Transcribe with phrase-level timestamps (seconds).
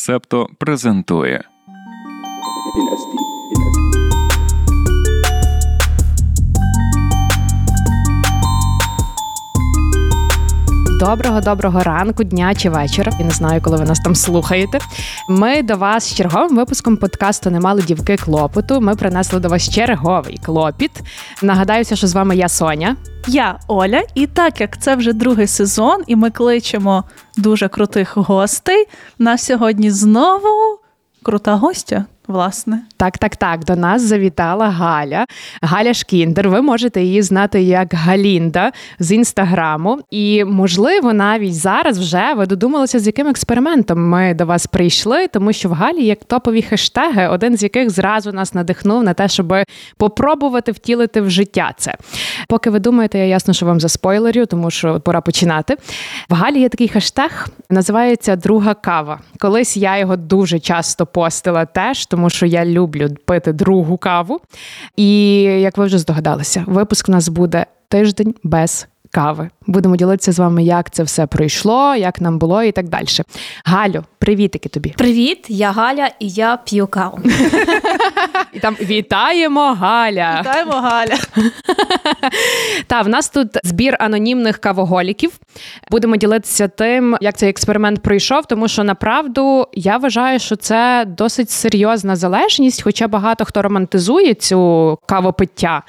[0.00, 1.44] Септо презентує.
[11.00, 13.12] Доброго доброго ранку, дня чи вечора.
[13.18, 14.78] Я не знаю, коли ви нас там слухаєте.
[15.28, 18.80] Ми до вас з черговим випуском подкасту не мали дівки клопоту.
[18.80, 20.90] Ми принесли до вас черговий клопіт.
[21.42, 22.96] Нагадаюся, що з вами я Соня.
[23.26, 27.04] Я Оля, і так як це вже другий сезон, і ми кличемо
[27.36, 28.86] дуже крутих гостей.
[29.18, 30.78] нас сьогодні знову
[31.22, 32.82] крута гостя власне.
[32.96, 33.64] Так, так, так.
[33.64, 35.26] До нас завітала Галя.
[35.62, 36.48] Галя Шкіндер.
[36.48, 39.98] Ви можете її знати як Галінда з інстаграму.
[40.10, 45.52] І, можливо, навіть зараз вже ви додумалися, з яким експериментом ми до вас прийшли, тому
[45.52, 49.54] що в Галі є топові хештеги, один з яких зразу нас надихнув на те, щоб
[49.96, 51.94] попробувати втілити в життя це.
[52.48, 55.76] Поки ви думаєте, я ясно, що вам заспойлерю, тому що пора починати.
[56.28, 59.20] В Галі є такий хештег, називається Друга кава.
[59.38, 64.40] Колись я його дуже часто постила теж, тому тому що я люблю пити другу каву.
[64.96, 69.50] І як ви вже здогадалися, випуск у нас буде тиждень без кави.
[69.66, 73.06] Будемо ділитися з вами, як це все пройшло, як нам було і так далі.
[73.64, 74.94] Галю, привітики тобі.
[74.98, 77.18] Привіт, я Галя і я п'ю каву.
[78.52, 80.36] І там вітаємо Галя.
[80.40, 81.14] Вітаємо Галя.
[82.86, 85.32] Та в нас тут збір анонімних кавоголіків.
[85.90, 91.50] Будемо ділитися тим, як цей експеримент пройшов, тому що направду я вважаю, що це досить
[91.50, 95.82] серйозна залежність, хоча багато хто романтизує цю кавопиття.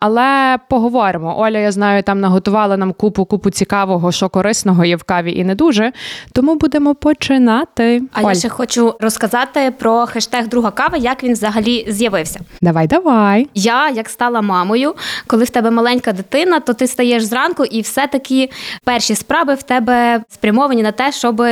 [0.00, 1.40] Але поговоримо.
[1.40, 5.44] Оля, я знаю, там наготувала нам купу купу цікавого, що корисного є в каві і
[5.44, 5.92] не дуже.
[6.32, 8.02] Тому будемо починати.
[8.12, 8.28] А Оль.
[8.28, 12.40] я ще хочу розказати про хештег Друга кава, як він взагалі з'явився.
[12.62, 13.48] Давай, давай.
[13.54, 14.94] Я як стала мамою,
[15.26, 18.50] коли в тебе маленька дитина, то ти стаєш зранку, і все-таки
[18.84, 21.42] перші справи в тебе спрямовані на те, щоб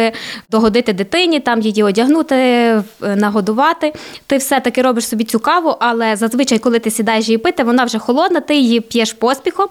[0.51, 2.37] догодити дитині, там її одягнути,
[3.01, 3.93] нагодувати.
[4.27, 7.99] Ти все-таки робиш собі цю каву, але зазвичай, коли ти сідаєш її пити, вона вже
[7.99, 9.67] холодна, ти її п'єш поспіхом.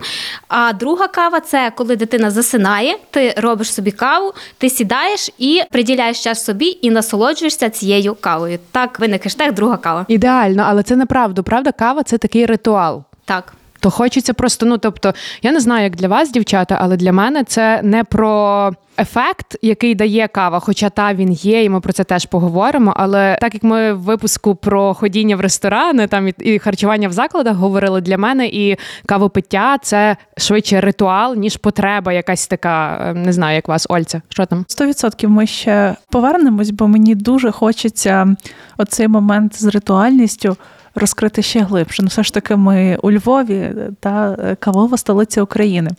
[0.48, 6.24] А друга кава це коли дитина засинає, ти робиш собі каву, ти сідаєш і приділяєш
[6.24, 8.60] час собі і насолоджуєшся цією кавою.
[8.72, 10.06] Так виник хештег друга кава.
[10.08, 11.44] Ідеально, але це неправда.
[11.44, 13.04] Правда, кава це такий ритуал.
[13.26, 13.54] Так.
[13.84, 17.44] То хочеться просто, ну тобто, я не знаю, як для вас, дівчата, але для мене
[17.44, 22.04] це не про ефект, який дає кава, хоча та він є, і ми про це
[22.04, 22.94] теж поговоримо.
[22.96, 27.56] Але так як ми в випуску про ходіння в ресторани, там і харчування в закладах
[27.56, 33.56] говорили для мене, і кавопиття це швидше ритуал, ніж потреба, якась така, е, не знаю,
[33.56, 34.22] як вас, Ольця.
[34.30, 34.66] Що там?
[34.68, 38.36] Сто відсотків ми ще повернемось, бо мені дуже хочеться
[38.78, 40.58] оцей момент з ритуальністю
[40.96, 42.04] розкрити ще глибше.
[42.04, 45.90] Ну, все ж таки, ми у Львові та е, кавова столиця України.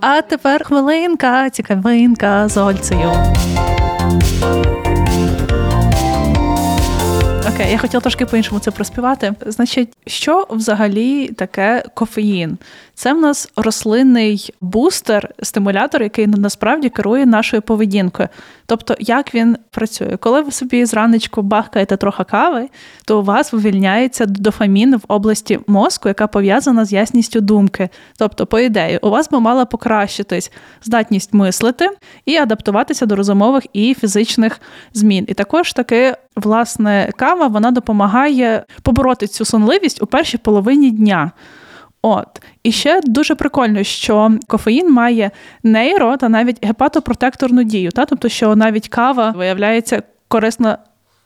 [0.00, 3.12] А тепер хвилинка, цікавинка з Ольцею.
[7.54, 9.34] Окей, я хотіла трошки по-іншому це проспівати.
[9.46, 12.58] Значить, що взагалі таке кофеїн?
[13.02, 18.28] Це в нас рослинний бустер, стимулятор, який насправді керує нашою поведінкою.
[18.66, 20.16] Тобто, як він працює?
[20.16, 22.68] Коли ви собі зранечку бахкаєте трохи кави,
[23.04, 27.88] то у вас вивільняється дофамін в області мозку, яка пов'язана з ясністю думки.
[28.18, 30.52] Тобто, по ідеї, у вас би мала покращитись
[30.82, 31.90] здатність мислити
[32.26, 34.60] і адаптуватися до розумових і фізичних
[34.94, 35.24] змін.
[35.28, 41.32] І також таки, власне, кава вона допомагає побороти цю сонливість у першій половині дня.
[42.02, 42.42] От.
[42.62, 45.30] І ще дуже прикольно, що кофеїн має
[45.62, 48.04] нейро та навіть гепатопротекторну дію, та?
[48.04, 50.78] Тобто, що навіть кава виявляється корисна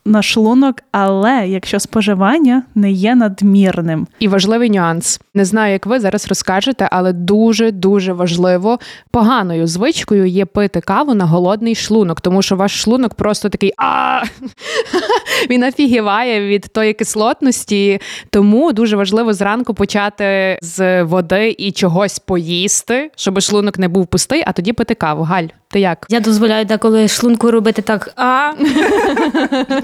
[0.07, 4.07] на шлунок, але якщо споживання не є надмірним.
[4.19, 5.21] І важливий нюанс.
[5.35, 8.79] Не знаю, як ви зараз розкажете, але дуже дуже важливо
[9.11, 14.23] поганою звичкою є пити каву на голодний шлунок, тому що ваш шлунок просто такий а
[15.51, 18.01] він офігіває від тої кислотності.
[18.31, 24.43] Тому дуже важливо зранку почати з води і чогось поїсти, щоб шлунок не був пустий,
[24.47, 25.23] а тоді пити каву.
[25.23, 26.07] Галь, ти як?
[26.09, 28.51] Я дозволяю деколи шлунку робити так а.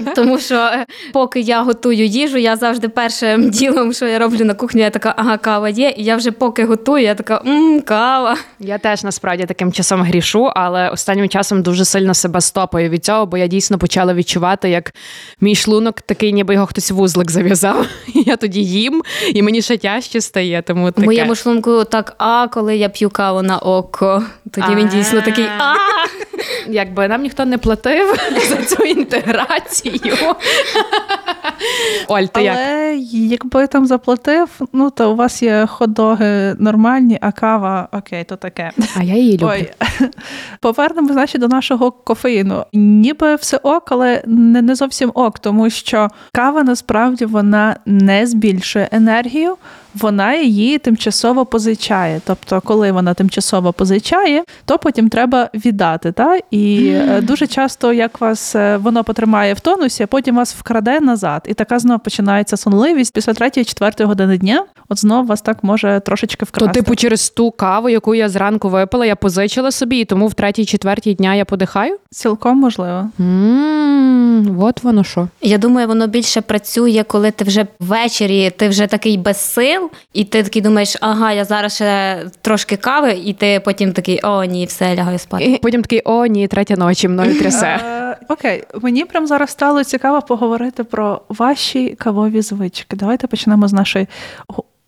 [0.15, 4.53] Тому що е, поки я готую їжу, я завжди першим ділом, що я роблю на
[4.53, 5.93] кухні, я така, ага, кава є.
[5.97, 8.37] І я вже поки готую, я така мм, кава.
[8.59, 13.25] Я теж насправді таким часом грішу, але останнім часом дуже сильно себе стопаю від цього,
[13.25, 14.93] бо я дійсно почала відчувати, як
[15.41, 17.85] мій шлунок такий, ніби його хтось вузлик зав'язав.
[18.25, 19.01] Я тоді їм,
[19.33, 20.61] і мені ще тяжче стає.
[20.61, 21.05] Тому таке.
[21.05, 25.82] моєму шлунку так, а коли я п'ю каву на око, тоді він дійсно такий а.
[26.67, 28.19] Якби нам ніхто не платив
[28.49, 30.15] за цю інтеграцію.
[32.07, 32.57] Оль, ти як?
[32.57, 38.35] Але якби там заплатив, ну то у вас є хот-доги нормальні, а кава окей, то
[38.35, 38.71] таке.
[38.97, 39.47] А я її люблю.
[39.51, 39.71] Ой,
[40.59, 42.65] повернемо, значить, до нашого кофеїну.
[42.73, 48.89] Ніби все ок, але не, не зовсім ок, тому що кава насправді вона не збільшує
[48.91, 49.57] енергію,
[49.95, 52.21] вона її тимчасово позичає.
[52.25, 56.11] Тобто, коли вона тимчасово позичає, то потім треба віддати.
[56.11, 56.39] Та?
[56.51, 60.99] І е, дуже часто, як вас е, воно потримає в тонусі, а потім вас вкраде
[60.99, 61.45] назад.
[61.47, 64.65] І така знову починається сонливість після третьої, четвертої години дня.
[64.89, 69.05] От знов вас так може трошечки То, типу, через ту каву, яку я зранку випила,
[69.05, 71.97] я позичила собі, і тому в третій, четвертій дня я подихаю?
[72.11, 73.09] Цілком можливо.
[74.59, 75.27] От воно що.
[75.41, 79.82] Я думаю, воно більше працює, коли ти вже ввечері, ти вже такий без сил,
[80.13, 84.43] і ти такий думаєш, ага, я зараз ще трошки кави, і ти потім такий, о,
[84.43, 85.45] ні, все, лягаю спати.
[85.45, 87.79] І потім такий, о, ні, третя ночі мною трясе.
[87.85, 92.95] Е, Окей, мені прям зараз стало цікаво поговорити про ваші кавові звички.
[92.95, 94.07] Давайте почнемо з нашої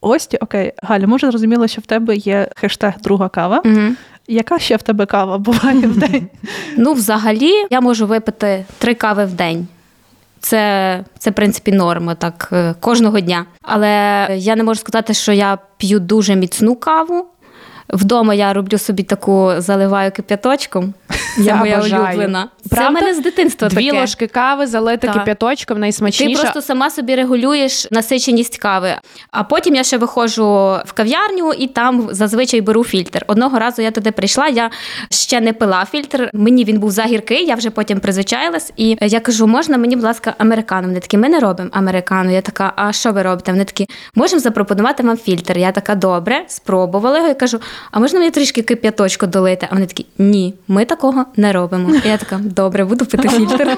[0.02, 0.38] гості.
[0.42, 3.62] Окей, Галя, може зрозуміло, що в тебе є хештег друга кава.
[3.66, 3.82] Угу.
[4.28, 6.28] Яка ще в тебе кава буває в день?
[6.78, 9.68] Ну, взагалі, я можу випити три кави в день.
[10.46, 13.46] Це, це в принципі, норма так е, кожного дня.
[13.62, 17.26] Але я не можу сказати, що я п'ю дуже міцну каву.
[17.90, 20.94] Вдома я роблю собі таку заливаю кип'яточком.
[21.36, 22.04] Це Я моя бажаю.
[22.04, 22.48] улюблена.
[22.64, 22.90] Це Правда?
[22.90, 24.00] в мене з дитинства Дві таке.
[24.00, 25.16] ложки кави залити Так.
[25.16, 28.96] кип'яточком Ти просто сама собі регулюєш насиченість кави.
[29.32, 30.44] А потім я ще виходжу
[30.86, 33.26] в кав'ярню і там зазвичай беру фільтр.
[33.28, 34.70] Одного разу я туди прийшла, я
[35.10, 36.30] ще не пила фільтр.
[36.34, 38.74] Мені він був загіркий, я вже потім призвичаїлась.
[38.78, 40.88] І я кажу, можна мені, будь ласка, американу?
[40.88, 42.32] Вони такі, ми не робимо американу.
[42.32, 43.52] Я така, а що ви робите?
[43.52, 45.58] Вони такі, можемо запропонувати вам фільтр.
[45.58, 47.60] Я така, добре, спробувала його і кажу,
[47.92, 49.68] а можна мені трішки кип'яточку долити?
[49.72, 51.96] А вони такі, ні, ми такого не робимо.
[52.06, 53.78] І я така, добре, буду пити фільтр.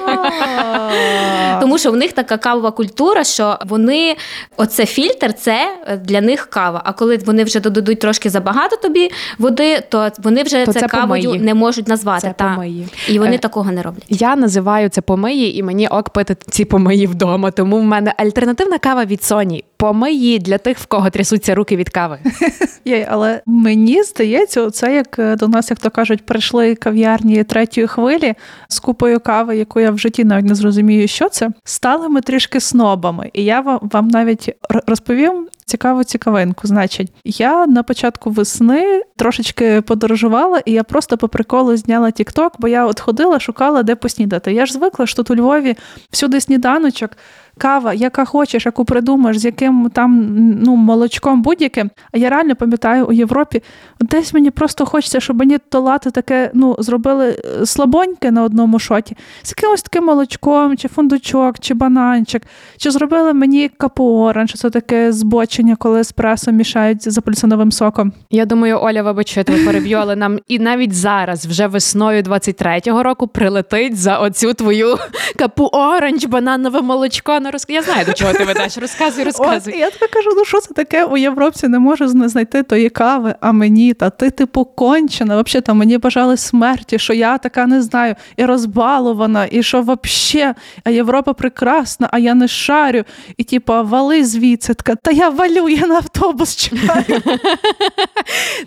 [1.60, 4.16] Тому що в них така кавова культура, що вони
[4.56, 6.82] оце фільтр, це для них кава.
[6.84, 10.88] А коли вони вже додадуть трошки забагато тобі води, то вони вже То це, це
[10.88, 12.20] кавою не можуть назвати.
[12.20, 12.54] Це та.
[12.54, 12.88] помиї.
[13.08, 14.04] І вони Е, такого не роблять.
[14.08, 17.50] Я називаю це помиї, і мені ок пити ці помиї вдома.
[17.50, 19.64] Тому в мене альтернативна кава від Соні.
[19.78, 22.18] Помиї для тих, в кого трясуться руки від кави.
[22.84, 27.86] Є, але мені здається, це як е, до нас, як то кажуть, прийшли кав'ярні третьої
[27.86, 28.34] хвилі
[28.68, 31.50] з купою кави, яку я в житті навіть не зрозумію, що це.
[31.64, 33.30] Стали ми трішки снобами.
[33.32, 34.50] І я вам, вам навіть
[34.86, 35.48] розповім.
[35.68, 36.66] Цікаву цікавинку.
[36.66, 42.68] Значить, я на початку весни трошечки подорожувала, і я просто по приколу зняла TikTok, бо
[42.68, 44.52] я от ходила, шукала, де поснідати.
[44.52, 45.76] Я ж звикла, що тут у Львові
[46.10, 47.10] всюди сніданочок,
[47.58, 50.26] кава, яка хочеш, яку придумаєш, з яким там
[50.62, 51.90] ну, молочком будь-яким.
[52.12, 53.62] А я реально пам'ятаю у Європі,
[54.00, 58.78] десь мені просто хочеться, щоб мені то лати таке ну, зробили е, слабоньке на одному
[58.78, 62.42] шоті, з якимось таким молочком, чи фундучок, чи бананчик,
[62.76, 65.12] чи зробили мені капуоран, що це таке
[65.58, 68.12] збочення, коли еспресо мішають з апельсиновим соком.
[68.30, 73.02] Я думаю, Оля, вибач, я тебе переб'ю, але нам і навіть зараз, вже весною 23-го
[73.02, 74.96] року, прилетить за оцю твою
[75.36, 77.38] капу оранж, бананове молочко.
[77.40, 77.70] Ну, розк...
[77.70, 78.78] Я знаю, до чого ти ведеш.
[78.78, 79.74] Розказуй, розказуй.
[79.74, 81.04] і я така кажу, ну що це таке?
[81.04, 85.42] У європці не можу знайти тої кави, а мені та ти типу кончена.
[85.42, 90.54] Взагалі там мені бажали смерті, що я така не знаю, і розбалована, і що вообще,
[90.84, 93.04] а Європа прекрасна, а я не шарю.
[93.36, 94.74] І типу, вали звідси.
[94.74, 97.22] Така, та я валю, я на автобус чекаю.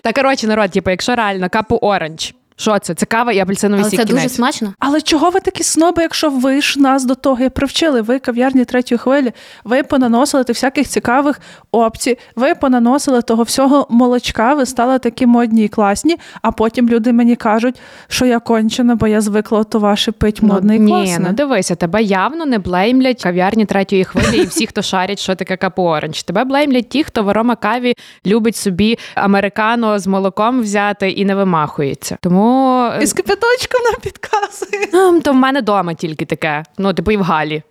[0.02, 2.94] Та коротше, народ, типу, якщо реально капу оранж, що це?
[2.94, 4.74] Це кава і апельсиновий Але сік це дуже смачно.
[4.80, 8.02] Але чого ви такі сноби, якщо ви ж нас до того і привчили?
[8.02, 9.32] Ви кав'ярні третьої хвилі,
[9.64, 11.42] ви понаносили тих всяких цікавих
[11.72, 17.14] опцій, ви понаносили того всього молочка, ви стали такі модні і класні, а потім люди
[17.14, 21.20] мені кажуть, що я кончена, бо я звикла то ваше пить модне і ну, класне.
[21.20, 25.36] Ні, ну дивися, тебе явно не блеймлять кав'ярні третьої хвилі і всі, хто шарять, що
[25.36, 26.24] таке капу оранж.
[26.24, 27.94] Тебе блеймлять ті, хто в арома каві
[28.26, 32.18] любить собі американо з молоком взяти і не вимахується.
[32.22, 32.51] Тому
[33.02, 34.88] І з кипяточком нам підказує.
[34.94, 36.64] ну, то в мене вдома тільки таке.
[36.78, 37.64] Ну, типу, і в Галі.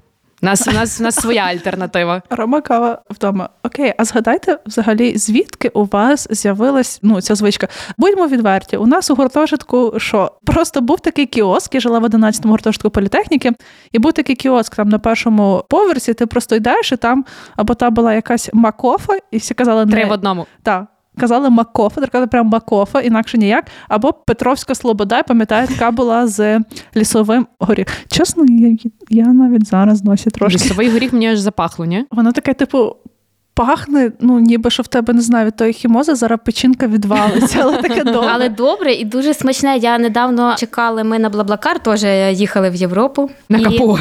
[0.43, 2.23] У нас, у нас, у нас своя альтернатива.
[2.31, 3.49] Рома кава вдома.
[3.63, 7.69] Окей, а згадайте взагалі, звідки у вас з'явилась ну ця звичка?
[7.99, 8.77] Будьмо відверті.
[8.77, 13.53] У нас у гуртожитку що просто був такий кіоск, я жила в 11-му гуртожитку політехніки,
[13.93, 16.15] і був такий кіоск там на першому поверсі.
[16.15, 17.25] Ти просто йдеш, і там
[17.57, 20.47] або та була якась макофа, і всі казали Три не в одному.
[20.63, 20.87] та.
[21.21, 23.65] Казали Макофа, казали прям Макофа, інакше ніяк.
[23.89, 26.61] Або Петровська Слобода, я пам'ятаю, така була з
[26.97, 27.87] лісовим горіх.
[28.09, 28.77] Чесно, я,
[29.11, 30.65] я навіть зараз носі трошки.
[30.65, 32.05] Лісовий горіх мені аж запахло, ні?
[32.11, 32.97] Воно таке, типу,
[33.55, 37.77] пахне, ну ніби що в тебе не знаю, від тої хімози зараз печінка відвалиться, але
[37.77, 38.29] таке добре.
[38.33, 39.77] Але добре і дуже смачне.
[39.77, 41.05] Я недавно чекали.
[41.05, 42.03] Ми на Блаблакар теж
[42.39, 43.31] їхали в Європу.
[43.49, 43.99] На І- капу.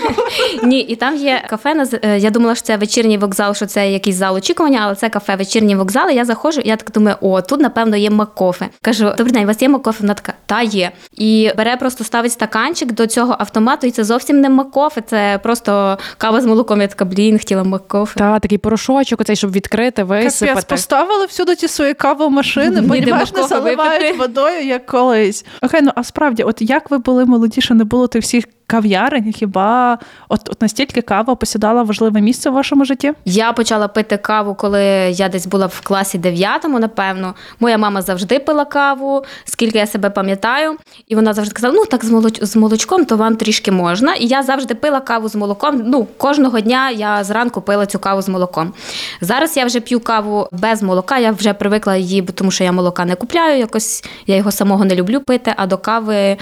[0.62, 1.88] Ні, і там є кафе.
[2.02, 5.36] е, Я думала, що це вечірній вокзал, що це якийсь зал очікування, але це кафе
[5.36, 6.10] вечірній вокзал.
[6.10, 8.68] І я заходжу, і я так думаю, о, тут напевно є макофе.
[8.82, 9.98] Кажу, добрий день, у вас є макофе?
[10.00, 10.90] Вона така, та є.
[11.14, 15.98] І бере просто ставить стаканчик до цього автомату, і це зовсім не макофе, це просто
[16.18, 16.80] кава з молоком.
[16.80, 18.18] Я така, блін, хотіла макофе.
[18.18, 20.66] Та такий порошочок, оцей, щоб відкрити, Капець, висипати.
[20.68, 25.44] поставили всюди ті свої кавомашини, понімаєш, не заливають водою, як колись.
[25.62, 29.98] Окей, ну а справді, от як ви були молодіше, не було тих всіх кав'ярень, хіба
[30.28, 33.12] от, от настільки кава посідала важливе місце в вашому житті?
[33.24, 37.34] Я почала пити каву, коли я десь була в класі дев'ятому, напевно.
[37.60, 40.76] Моя мама завжди пила каву, скільки я себе пам'ятаю.
[41.08, 42.42] І вона завжди казала: ну так з молоч...
[42.42, 44.14] з молочком, то вам трішки можна.
[44.14, 45.82] І я завжди пила каву з молоком.
[45.86, 48.72] Ну, кожного дня я зранку пила цю каву з молоком.
[49.20, 51.18] Зараз я вже п'ю каву без молока.
[51.18, 53.58] Я вже привикла її, тому що я молока не купляю.
[53.58, 56.36] Якось я його самого не люблю пити, а до кави.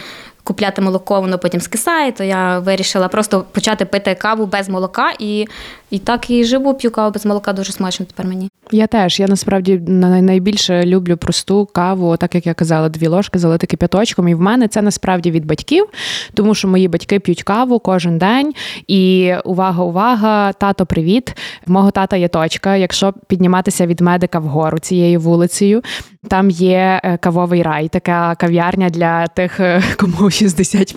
[0.44, 5.46] Купляти молоко, воно потім скисає, то я вирішила просто почати пити каву без молока, і,
[5.94, 8.50] і так і живу, п'ю каву без молока дуже смачно тепер мені.
[8.72, 9.20] Я теж.
[9.20, 14.28] Я насправді найбільше люблю просту каву, так як я казала, дві ложки залити кип'яточком.
[14.28, 15.86] І в мене це насправді від батьків,
[16.34, 18.52] тому що мої батьки п'ють каву кожен день.
[18.88, 21.36] І увага, увага, тато, привіт.
[21.66, 22.76] Мого тата є точка.
[22.76, 25.82] Якщо підніматися від медика вгору цією вулицею,
[26.28, 30.96] там є е, кавовий рай, така кав'ярня для тих, е, кому 60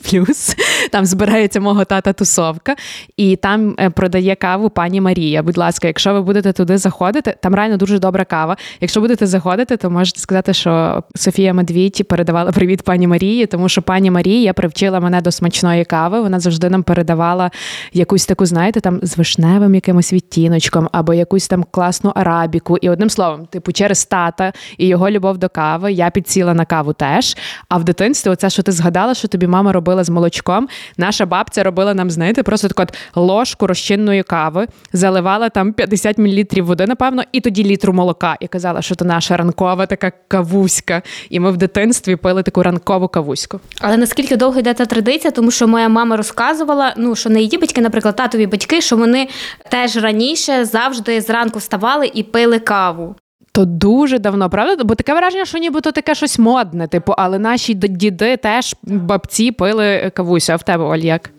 [0.91, 2.75] Там збирається мого тата тусовка,
[3.17, 5.43] і там е, продає каву пані Марія.
[5.43, 8.57] Будь ласка, якщо ви будете туди заходити, там реально дуже добра кава.
[8.81, 13.81] Якщо будете заходити, то можете сказати, що Софія Медвідь передавала привіт пані Марії, тому що
[13.81, 16.21] пані Марія привчила мене до смачної кави.
[16.21, 17.51] Вона завжди нам передавала
[17.93, 22.77] якусь таку, знаєте, там з вишневим якимось відтіночком, або якусь там класну арабіку.
[22.77, 26.93] І одним словом, типу, через тата і його любов до кави, я підсіла на каву
[26.93, 27.37] теж.
[27.69, 30.67] А в дитинстві, оце, що ти згадала, що тобі мама робила з молочком,
[30.97, 36.43] наша бабця робила нам, знаєте, просто так от ложку розчинної кави, заливала там 50 мл
[36.61, 38.37] води, напевно, і тоді літру молока.
[38.39, 41.01] І казала, що то наша ранкова така кавуська.
[41.29, 43.59] І ми в дитинстві пили таку ранкову кавуську.
[43.81, 47.57] Але наскільки довго йде ця традиція, тому що моя мама розказувала, ну що не її
[47.57, 49.27] батьки, наприклад, татові батьки, що вони
[49.69, 53.15] теж раніше завжди зранку вставали і пили каву.
[53.51, 54.83] То дуже давно, правда?
[54.83, 60.11] Бо таке враження, що нібито таке щось модне, типу, але наші діди теж бабці пили
[60.15, 60.53] кавусю.
[60.53, 61.31] А в тебе Оль, як?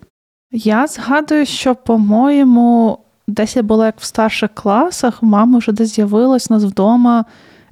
[0.53, 5.95] Я згадую, що, по-моєму, десь я була як в старших класах, у мами вже десь
[5.95, 7.25] з'явилась у нас вдома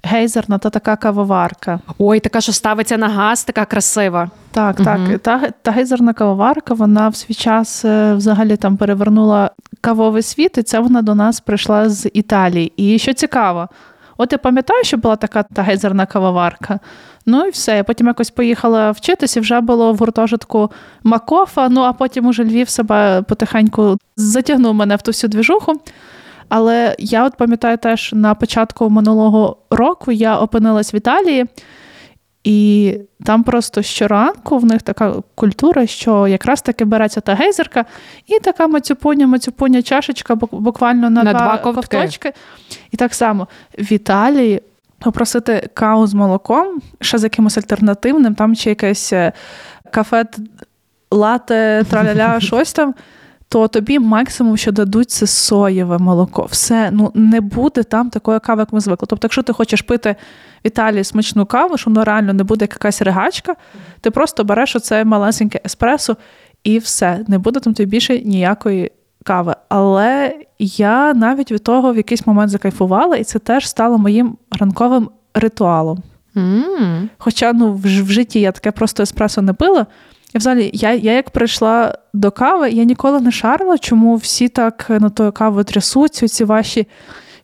[0.02, 1.80] гейзерна та така кавоварка.
[1.98, 4.30] Ой, така, що ставиться на газ, така красива.
[4.50, 5.18] Так, так.
[5.22, 10.62] Та, та гейзерна кавоварка, вона в свій час е, взагалі там перевернула кавовий світ, і
[10.62, 12.72] це вона до нас прийшла з Італії.
[12.76, 13.68] І що цікаво,
[14.16, 16.80] от я пам'ятаю, що була така та гейзерна кавоварка.
[17.26, 17.76] Ну і все.
[17.76, 20.70] Я потім якось поїхала вчитися, вже було в гуртожитку
[21.02, 21.68] Макофа.
[21.68, 25.73] Ну а потім уже Львів себе потихеньку затягнув мене в ту всю двіжуху.
[26.49, 31.46] Але я от пам'ятаю теж на початку минулого року я опинилась в Італії,
[32.49, 37.85] і там просто щоранку в них така культура, що якраз таки береться та гейзерка,
[38.26, 41.97] і така мацюпуня, мацюпуня чашечка бу- буквально на, На два, два ковтки.
[41.97, 42.33] ковточки.
[42.91, 43.49] І так само
[43.79, 44.62] в Італії
[44.99, 49.33] попросити каву з молоком, ще з якимось альтернативним, там чи якесь е,
[49.91, 50.25] кафе
[51.11, 52.95] лате, траляля, щось там.
[53.49, 56.47] То тобі максимум, що дадуть, це соєве молоко.
[56.50, 59.07] Все, ну не буде там такої кави, як ми звикли.
[59.11, 60.17] Тобто, якщо ти хочеш пити
[60.65, 63.55] в Італії смачну каву, що воно реально не буде якась ригачка,
[64.00, 66.17] ти просто береш оце малесеньке еспресо
[66.65, 67.25] і все.
[67.29, 68.93] Не буде там тобі більше ніякої
[69.25, 69.55] кави.
[69.69, 75.11] Але я навіть від того в якийсь момент закайфувала, і це теж стало моїм ранковим
[75.35, 76.03] ритуалом.
[76.37, 79.87] м Хоча ну, в, в житті я таке просто еспресо не пила.
[80.35, 84.87] І взагалі, я, я як прийшла до кави, я ніколи не шарила, чому всі так
[84.88, 86.87] над тою кавою трясуться, ці ваші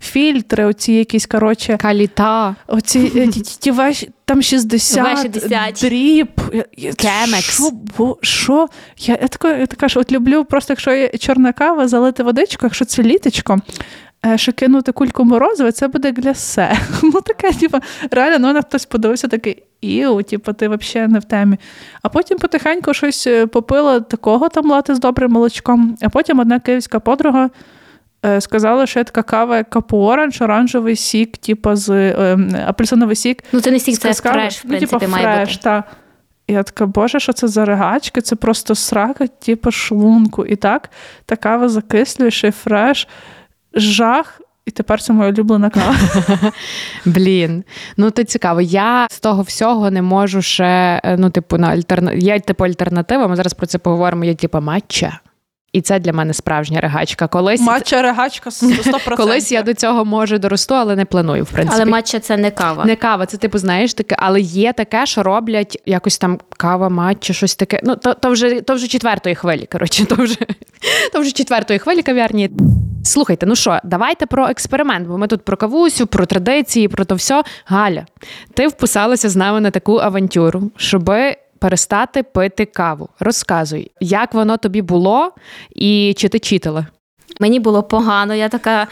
[0.01, 2.55] фільтри, оці якісь, коротше, Каліта.
[2.67, 5.81] оці е, ті, ті, ваші там 60, V60.
[5.89, 6.41] drip.
[6.53, 7.55] Я- я- Chemex.
[7.55, 7.71] Що?
[7.99, 8.69] бо- що?
[8.99, 12.67] Я, я, така, я така ж от люблю, просто якщо є чорна кава, залити водичку,
[12.67, 13.59] якщо це літочко,
[14.27, 16.77] е, ще кинути кульку морозива, це буде глясе.
[17.03, 17.79] Ну таке, типу,
[18.11, 19.63] реально, ну на хтось подивився такий.
[19.81, 21.57] Іу, типу, ти взагалі не в темі.
[22.03, 25.97] А потім потихеньку щось е, попила такого там лати з добрим молочком.
[26.03, 27.51] А потім одна київська подруга
[28.27, 33.17] е, сказала, що є така кава, як капу оранж, оранжевий сік, типу, з е, апельсиновий
[33.17, 33.45] сік.
[33.53, 35.63] Ну це не з це фреш, в ну, типу, має фреш, бути.
[35.63, 35.85] Та.
[36.49, 38.21] Я така, боже, що це за ригачки?
[38.21, 40.47] Це просто срака, типу шлунку.
[40.47, 40.91] І так,
[41.27, 43.09] та кава закислює, ще фреш.
[43.75, 44.41] Жах.
[44.67, 45.95] і тепер це моя улюблена кава.
[47.05, 47.65] Блін,
[47.97, 48.61] ну то цікаво.
[48.61, 51.01] Я з того всього не можу ще.
[51.05, 52.13] е, Ну, типу, на альтерна...
[52.13, 53.29] є типу альтернатива.
[53.29, 54.25] Ми зараз про це поговоримо.
[54.25, 55.19] Є типу матча.
[55.73, 57.29] І це для мене справжня регачка.
[57.29, 59.17] Колись Матча регачка 100%.
[59.17, 61.45] колись я до цього може доросту, але не планую.
[61.45, 62.85] В принципі, Але матча це не кава.
[62.85, 63.27] не кава.
[63.27, 67.81] Це типу, знаєш, таке, але є таке, що роблять якось там кава, матча, щось таке.
[67.85, 69.69] Ну то, то вже то вже четвертої хвилі.
[69.73, 70.37] Коротше, то вже
[71.13, 72.51] то вже четвертої хвилі кав'ярні.
[73.05, 77.15] Слухайте, ну що, давайте про експеримент, бо ми тут про кавусю, про традиції, про то
[77.15, 77.45] все.
[77.65, 78.07] Галя,
[78.55, 83.09] ти вписалася з нами на таку авантюру, щоби перестати пити каву.
[83.21, 85.33] Розказуй, як воно тобі було
[85.75, 86.87] і чи ти читала?
[87.41, 88.35] Мені було погано.
[88.35, 88.87] Я така,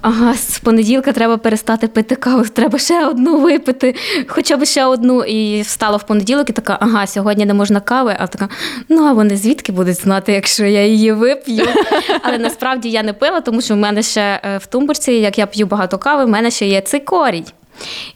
[0.00, 3.94] ага, з понеділка треба перестати пити каву, треба ще одну випити,
[4.28, 5.24] хоча б ще одну.
[5.24, 8.16] І встала в понеділок і така, ага, сьогодні не можна кави.
[8.18, 8.48] А така,
[8.88, 11.66] ну а вони звідки будуть знати, якщо я її вип'ю.
[12.22, 15.46] Але насправді я не пила, тому що в мене ще е, в тумбурці, як я
[15.46, 17.44] п'ю багато кави, в мене ще є цикорій.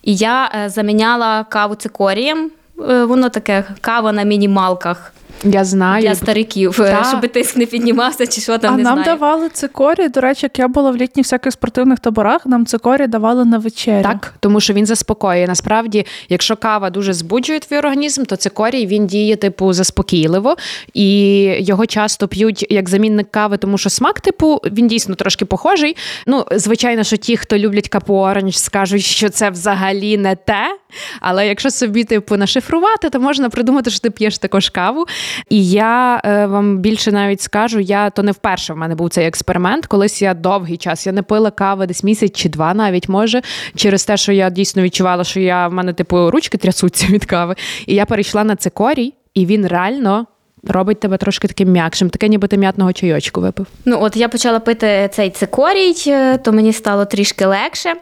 [0.02, 2.50] І я е, заміняла каву цикорієм.
[2.80, 5.12] Е, Воно таке кава на мінімалках
[5.44, 6.02] Я знаю.
[6.02, 9.18] для стариків, е, щоб тиск не піднімався, чи що там А не нам знаю.
[9.18, 10.08] давали цикорі.
[10.08, 14.02] До речі, як я була в літніх всяких спортивних таборах, нам цикорі давали на вечерю.
[14.02, 15.46] Так, тому що він заспокоює.
[15.46, 20.56] Насправді, якщо кава дуже збуджує твій організм, то цикорій він діє типу заспокійливо,
[20.94, 25.96] і його часто п'ють як замінник кави, тому що смак, типу, він дійсно трошки похожий.
[26.26, 30.78] Ну, звичайно, що ті, хто люблять капу оранж, скажуть, що це взагалі не те.
[31.20, 35.06] Але якщо собі типу нашифрувати, то можна придумати, що ти п'єш також каву.
[35.48, 39.26] І я е, вам більше навіть скажу, я то не вперше в мене був цей
[39.26, 39.86] експеримент.
[39.86, 43.42] Колись я довгий час я не пила кави десь місяць чи два, навіть може,
[43.74, 47.54] через те, що я дійсно відчувала, що я в мене типу ручки трясуться від кави.
[47.86, 50.26] І я перейшла на цикорій, і він реально.
[50.68, 53.66] Робить тебе трошки таким м'якшим, таке ніби ти м'ятного чайочку випив.
[53.84, 57.94] Ну, от я почала пити цей цикорій, е, то мені стало трішки легше.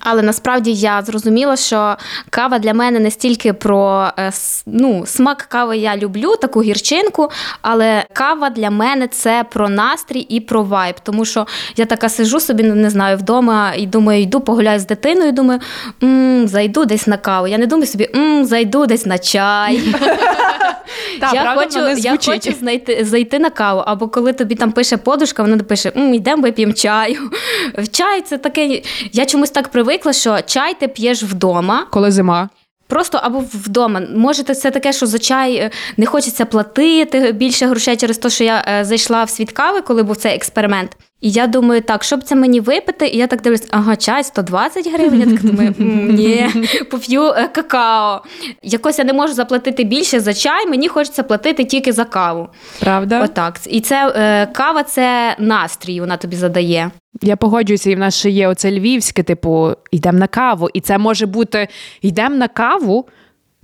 [0.00, 1.96] Але насправді я зрозуміла, що
[2.30, 4.32] кава для мене не стільки про е,
[4.66, 7.30] ну, смак кави я люблю, таку гірчинку,
[7.62, 10.94] але кава для мене це про настрій і про вайб.
[11.02, 14.86] Тому що я така сижу собі, ну, не знаю, вдома і думаю, йду погуляю з
[14.86, 15.60] дитиною, думаю,
[16.02, 17.46] м зайду десь на каву.
[17.46, 19.80] Я не думаю собі, м зайду десь на чай.
[21.20, 23.82] Та, я правда, хочу, я хочу знайти, зайти на каву.
[23.86, 27.30] Або коли тобі там пише подушка, вона пише: «М, йдемо вип'ємо чаю.
[27.92, 28.82] Чай це таке.
[29.12, 31.86] Я чомусь так привикла, що чай ти п'єш вдома.
[31.90, 32.48] Коли зима.
[32.86, 34.02] Просто або вдома.
[34.16, 38.44] Може, це таке, що за чай е, не хочеться платити більше грошей через те, що
[38.44, 40.96] я е, зайшла в світ кави, коли був цей експеримент.
[41.20, 44.92] І я думаю, так, щоб це мені випити, і я так дивлюсь, ага, чай 120
[44.92, 45.20] гривень.
[45.20, 45.74] Я так думаю,
[46.12, 46.46] ні,
[46.90, 48.22] поп'ю е, какао.
[48.62, 52.48] Якось я не можу заплатити більше за чай, мені хочеться платити тільки за каву.
[52.80, 53.22] Правда?
[53.24, 53.60] Отак.
[53.66, 56.90] І це е, кава це настрій, вона тобі задає.
[57.22, 60.68] Я погоджуюся, і в нас ще є оце львівське, типу, йдемо на каву.
[60.74, 61.68] І це може бути
[62.02, 63.08] йдемо на каву.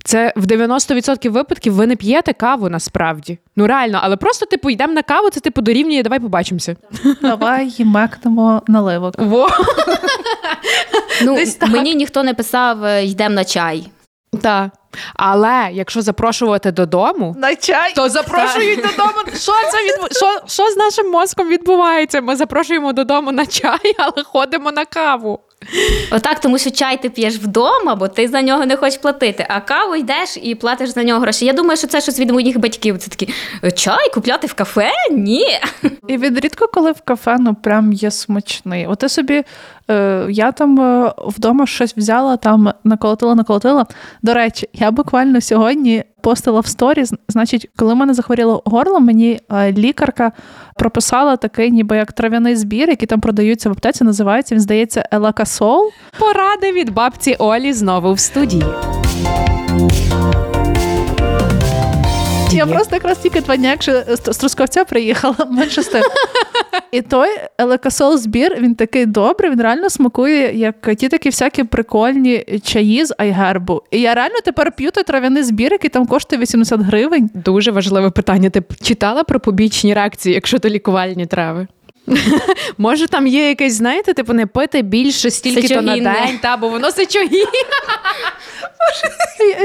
[0.07, 3.37] Це в 90% випадків ви не п'єте каву насправді.
[3.55, 6.75] Ну реально, але просто типу йдемо на каву, це типу дорівнює, давай побачимося.
[7.21, 9.15] Давай мекнемо наливок.
[9.17, 9.49] Во.
[11.23, 13.87] Ну, мені ніхто не писав е, йдемо на чай.
[14.41, 14.69] Так.
[15.15, 17.93] Але якщо запрошувати додому, На чай.
[17.95, 19.13] то запрошують додому.
[19.35, 20.07] Що це відбу...
[20.11, 22.21] що, що з нашим мозком відбувається?
[22.21, 25.39] Ми запрошуємо додому на чай, але ходимо на каву.
[26.11, 29.59] Отак, тому що чай ти п'єш вдома, бо ти за нього не хочеш платити, а
[29.59, 31.45] каву йдеш і платиш за нього гроші.
[31.45, 32.97] Я думаю, що це щось від моїх батьків.
[32.97, 34.91] Це такі «Е, чай купляти в кафе?
[35.11, 35.45] Ні.
[36.07, 38.87] І він рідко коли в кафе ну прям є смачний.
[38.87, 39.43] От ти собі,
[39.89, 43.85] е, я там е, вдома щось взяла, там наколотила, наколотила.
[44.21, 47.13] До речі, я буквально сьогодні постила в сторіс.
[47.27, 50.31] Значить, коли мене захворіло горло, мені е, лікарка
[50.75, 55.91] прописала такий, ніби як трав'яний збір, який там продаються в аптеці, називається, він здається, Елакасол.
[56.19, 58.63] Поради від бабці Олі знову в студії.
[62.51, 66.03] Я просто якраз тільки два дні, якщо з з Трускавця приїхала, менше з тим.
[66.91, 72.45] І той елекасол збір, він такий добрий, він реально смакує, як ті такі всякі прикольні
[72.63, 73.81] чаї з айгербу.
[73.91, 77.29] І я реально тепер п'ю той трав'яний збір, який там коштує 80 гривень.
[77.33, 78.49] Дуже важливе питання.
[78.49, 81.67] Ти читала про побічні реакції, якщо то лікувальні трави?
[82.77, 86.69] Може, там є якесь, знаєте, типу, не пити більше стільки то на день, та, бо
[86.69, 87.45] воно сечогінне.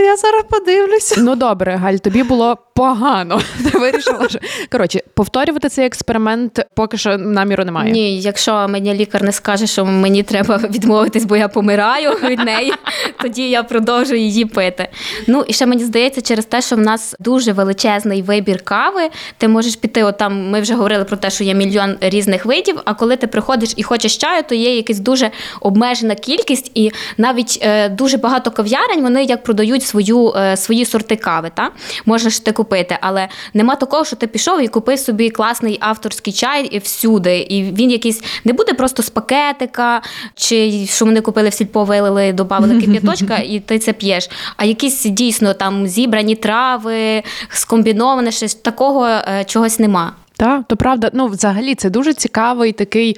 [0.04, 1.14] Я, зараз подивлюся.
[1.18, 3.40] Ну добре, Галь, тобі було погано.
[3.72, 4.38] Ти вирішила, що
[4.72, 7.92] коротше, повторювати цей експеримент поки що наміру немає.
[7.92, 12.72] Ні, якщо мені лікар не скаже, що мені треба відмовитись, бо я помираю від неї,
[13.22, 14.88] тоді я продовжу її пити.
[15.26, 19.48] Ну і ще мені здається, через те, що в нас дуже величезний вибір кави, ти
[19.48, 20.04] можеш піти.
[20.04, 22.80] От там ми вже говорили про те, що є мільйон різних видів.
[22.84, 27.58] А коли ти приходиш і хочеш чаю, то є якась дуже обмежена кількість, і навіть
[27.62, 31.50] е, дуже багато кав'ярень вони як продають свою е, свої сорти кави.
[31.54, 31.70] Та
[32.06, 36.32] можна ж ти купити, але нема такого, що ти пішов і купив собі класний авторський
[36.32, 37.38] чай і всюди.
[37.38, 40.02] І він якийсь не буде просто з пакетика,
[40.34, 44.30] чи що вони купили в сільпо, вилили, додали кип'яточка, і ти це п'єш.
[44.56, 50.12] А якісь дійсно там зібрані трави, скомбіноване щось такого е, чогось нема.
[50.36, 53.16] Так, то правда, ну взагалі це дуже цікавий такий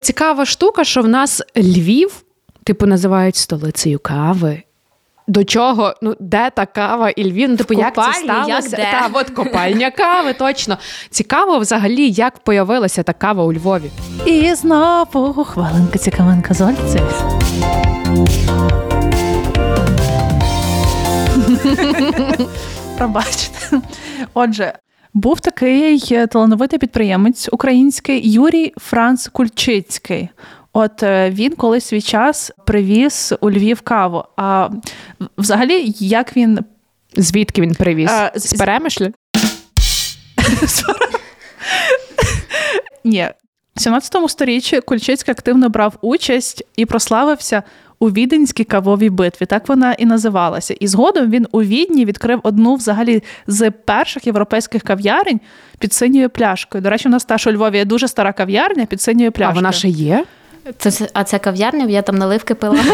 [0.00, 2.22] цікава штука, що в нас Львів,
[2.64, 4.62] типу, називають столицею кави.
[5.26, 5.94] До чого?
[6.02, 7.50] Ну, де та кава і Львів?
[7.50, 8.76] Ну, типу, як це сталося?
[8.76, 8.90] як?
[8.90, 10.78] Та, от копальня кави, точно.
[11.10, 13.90] Цікаво взагалі, як появилася та кава у Львові.
[14.26, 16.60] І знову хвалинка цікавинка з
[22.98, 23.80] Пробачте.
[24.34, 24.72] Отже,
[25.14, 30.28] був такий е, талановитий підприємець український Юрій Франц Кульчицький.
[30.72, 34.24] От е, він колись свій час привіз у Львів каву.
[34.36, 34.68] А
[35.38, 36.58] взагалі, як він
[37.16, 38.10] Звідки він привіз?
[38.12, 39.10] А, з- з перемишля?
[43.04, 43.28] Ні.
[43.76, 47.62] В 17 сторіччі Кульчицький активно брав участь і прославився
[47.98, 49.46] у Віденській кавовій битві.
[49.46, 50.74] Так вона і називалася.
[50.80, 55.40] І згодом він у Відні відкрив одну взагалі з перших європейських кав'ярень
[55.78, 56.82] під синьою пляшкою.
[56.82, 59.54] До речі, у нас теж у Львові є дуже стара кав'ярня під синьою А пляшкою.
[59.54, 60.24] вона ще є?
[60.78, 62.74] Це, а це кав'ярня, я там наливки пила.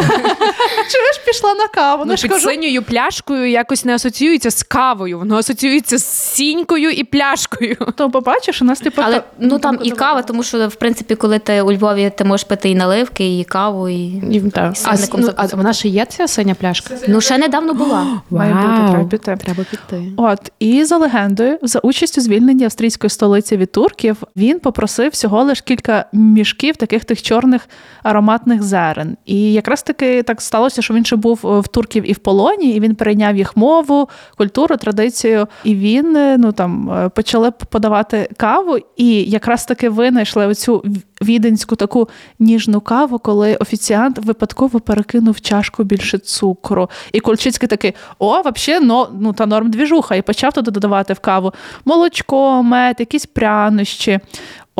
[0.90, 2.04] Чого ж пішла на каву?
[2.06, 7.04] Ну, Ну, під синьою пляшкою якось не асоціюється з кавою, воно асоціюється з сінькою і
[7.04, 7.76] пляшкою.
[7.96, 9.02] то побачиш, у нас типу.
[9.04, 12.44] Але ну там і кава, тому що в принципі, коли ти у Львові, ти можеш
[12.44, 14.42] пити і наливки, і каву, і І,
[14.84, 16.94] А, ну, а вона ще є ця синя пляшка?
[17.08, 18.06] ну ще недавно була.
[18.30, 19.36] Має бути, треба піти.
[19.44, 20.02] Треба піти.
[20.16, 25.60] От і за легендою, за участю звільнення австрійської столиці від турків, він попросив всього лиш
[25.60, 27.57] кілька мішків таких тих чорних
[28.02, 29.16] ароматних зерен.
[29.24, 32.70] І якраз таки так сталося, що він ще був е, в турків і в полоні,
[32.70, 35.46] і він перейняв їх мову, культуру, традицію.
[35.64, 40.84] І він е, ну там е, почали подавати каву, і якраз таки винайшли оцю
[41.22, 46.90] віденську таку ніжну каву, коли офіціант випадково перекинув чашку більше цукру.
[47.12, 50.14] І Кульчицький такий: о, взагалі, ну, ну та норм двіжуха.
[50.14, 51.52] І почав туди додавати в каву
[51.84, 54.20] молочко, мед, якісь прянощі.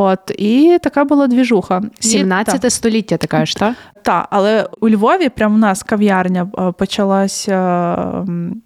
[0.01, 1.83] От, і така була двіжуха.
[2.01, 2.71] І- 17 та.
[2.71, 3.75] століття, ти кажеш, так?
[4.03, 7.55] Та, але у Львові прямо в нас кав'ярня е, почалася.
[8.29, 8.63] м,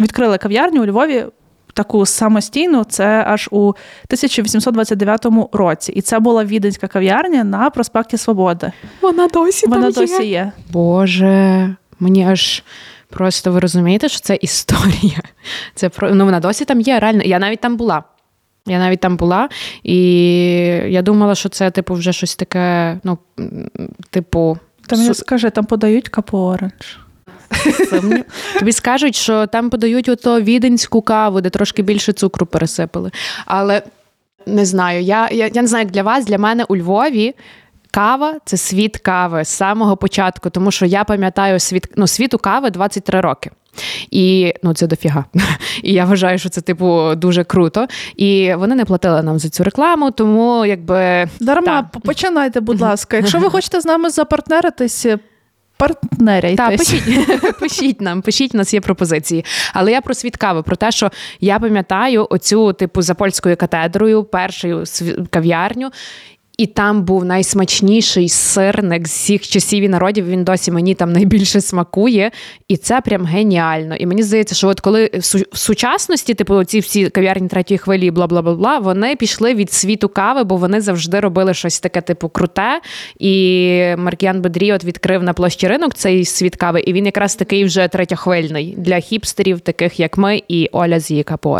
[0.00, 1.26] Відкрили кав'ярню у Львові.
[1.74, 5.92] Таку самостійну, це аж у 1829 році.
[5.92, 8.72] І це була віденська кав'ярня на проспекті Свободи.
[9.02, 10.52] Вона досі Вона досі є.
[10.72, 12.62] Боже, мені аж
[13.10, 15.20] просто ви розумієте, що це історія.
[15.74, 16.98] Це про ну вона досі там є.
[17.00, 18.02] Реально, я навіть там була.
[18.66, 19.48] Я навіть там була,
[19.82, 19.96] і
[20.88, 23.18] я думала, що це, типу, вже щось таке, ну,
[24.10, 24.58] типу.
[24.86, 26.98] Та мені скажи, там подають капу оранж.
[28.58, 33.10] Тобі скажуть, що там подають ото віденську каву, де трошки більше цукру пересипали.
[33.46, 33.82] Але
[34.46, 37.34] не знаю, я, я, я не знаю, як для вас, для мене у Львові.
[37.94, 42.70] Кава це світ кави з самого початку, тому що я пам'ятаю світ, ну, світу кави
[42.70, 43.50] 23 роки.
[44.10, 45.24] І ну це дофіга.
[45.82, 47.86] І я вважаю, що це типу дуже круто.
[48.16, 53.16] І вони не платили нам за цю рекламу, тому якби Дарма, по- починайте, будь ласка.
[53.16, 55.06] Якщо ви хочете з нами запартнеритись,
[55.76, 56.56] партнеряйтесь.
[56.56, 59.44] Так, пишіть, пишіть нам, пишіть, у нас є пропозиції.
[59.72, 64.24] Але я про світ кави, про те, що я пам'ятаю оцю, типу, за польською катедрою,
[64.24, 64.84] першу
[65.30, 65.90] кав'ярню.
[66.58, 70.28] І там був найсмачніший сирник з всіх часів і народів.
[70.28, 72.30] Він досі мені там найбільше смакує,
[72.68, 73.96] і це прям геніально.
[73.96, 78.26] І мені здається, що от коли в сучасності, типу, ці всі кав'ярні третьої хвилі, бла
[78.26, 82.28] бла бла бла, вони пішли від світу кави, бо вони завжди робили щось таке, типу,
[82.28, 82.80] круте.
[83.18, 87.64] І Маркіян Бедрі от відкрив на площі ринок цей світ кави, і він якраз такий
[87.64, 91.52] вже третьохвильний для хіпстерів, таких як ми, і Оля з її капу.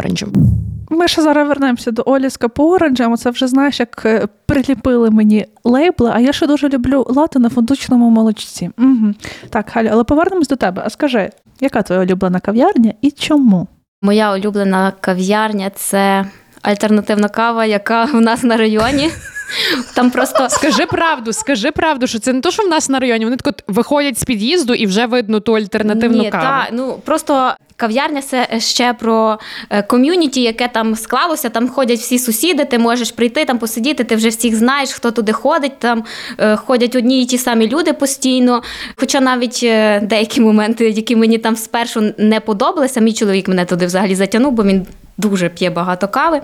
[0.93, 3.17] Ми ще зараз вернемося до Олі з капу оранжем.
[3.17, 7.49] Це вже знаєш, як е, приліпили мені лейбли, а я ще дуже люблю лати на
[7.49, 8.71] фундучному молочці.
[8.79, 9.15] Угу.
[9.51, 10.83] Так, Галю, але повернемось до тебе.
[10.87, 13.67] А скажи, яка твоя улюблена кав'ярня і чому?
[14.03, 16.27] Моя улюблена кав'ярня це
[16.63, 19.11] альтернативна кава, яка в нас на районі.
[19.95, 23.25] Там просто Скажи правду, скажи правду, що це не то, що в нас на районі.
[23.25, 26.45] Вони так от виходять з під'їзду і вже видно ту альтернативну Ні, каву.
[26.45, 29.39] Та, ну просто кав'ярня це ще про
[29.71, 31.49] е, ком'юніті, яке там склалося.
[31.49, 32.65] Там ходять всі сусіди.
[32.65, 34.05] Ти можеш прийти там посидіти.
[34.05, 35.79] Ти вже всіх знаєш, хто туди ходить.
[35.79, 36.05] Там
[36.39, 38.63] е, ходять одні і ті самі люди постійно.
[38.97, 43.87] Хоча навіть е, деякі моменти, які мені там спершу не подобалися, мій чоловік мене туди
[43.87, 44.87] взагалі затягнув, бо він.
[45.19, 46.41] Дуже п'є багато кави.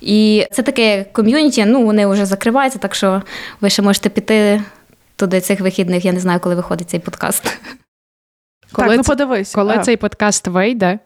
[0.00, 3.22] І це таке ком'юніті, ну вони вже закриваються, так що
[3.60, 4.62] ви ще можете піти
[5.16, 6.04] туди цих вихідних.
[6.04, 7.58] Я не знаю, коли виходить цей подкаст.
[8.72, 9.54] Коли так, ну подивись.
[9.54, 10.98] Коли А, цей подкаст вийде,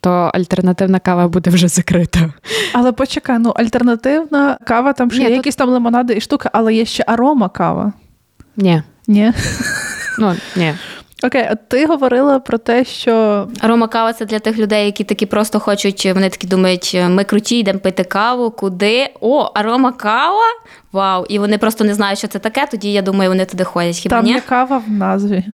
[0.00, 2.32] то альтернативна кава буде вже закрита.
[2.72, 6.48] Але почекай, ну альтернативна кава, там ще Ні, є тут- якісь там лимонади і штуки,
[6.52, 7.92] але є ще арома кава.
[8.56, 9.32] Ні, Ні.
[10.18, 10.74] ну ні.
[11.24, 15.26] Окей, а ти говорила про те, що Арома кава це для тих людей, які такі
[15.26, 16.06] просто хочуть.
[16.14, 19.08] Вони такі думають, ми круті, йдемо пити каву, куди?
[19.20, 20.42] О, арома кава?
[20.92, 21.24] Вау!
[21.28, 22.66] І вони просто не знають, що це таке.
[22.70, 23.96] Тоді я думаю, вони туди ходять.
[23.96, 24.32] Хіба там ні?
[24.32, 25.44] є кава в назві.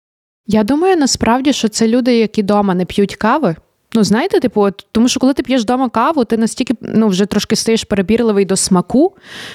[0.52, 3.56] Я думаю, насправді, що це люди, які дома не п'ють кави.
[3.94, 7.26] Ну, знаєте, типу, от, тому що коли ти п'єш вдома каву, ти настільки ну, вже
[7.26, 9.12] трошки стаєш перебірливий до смаку.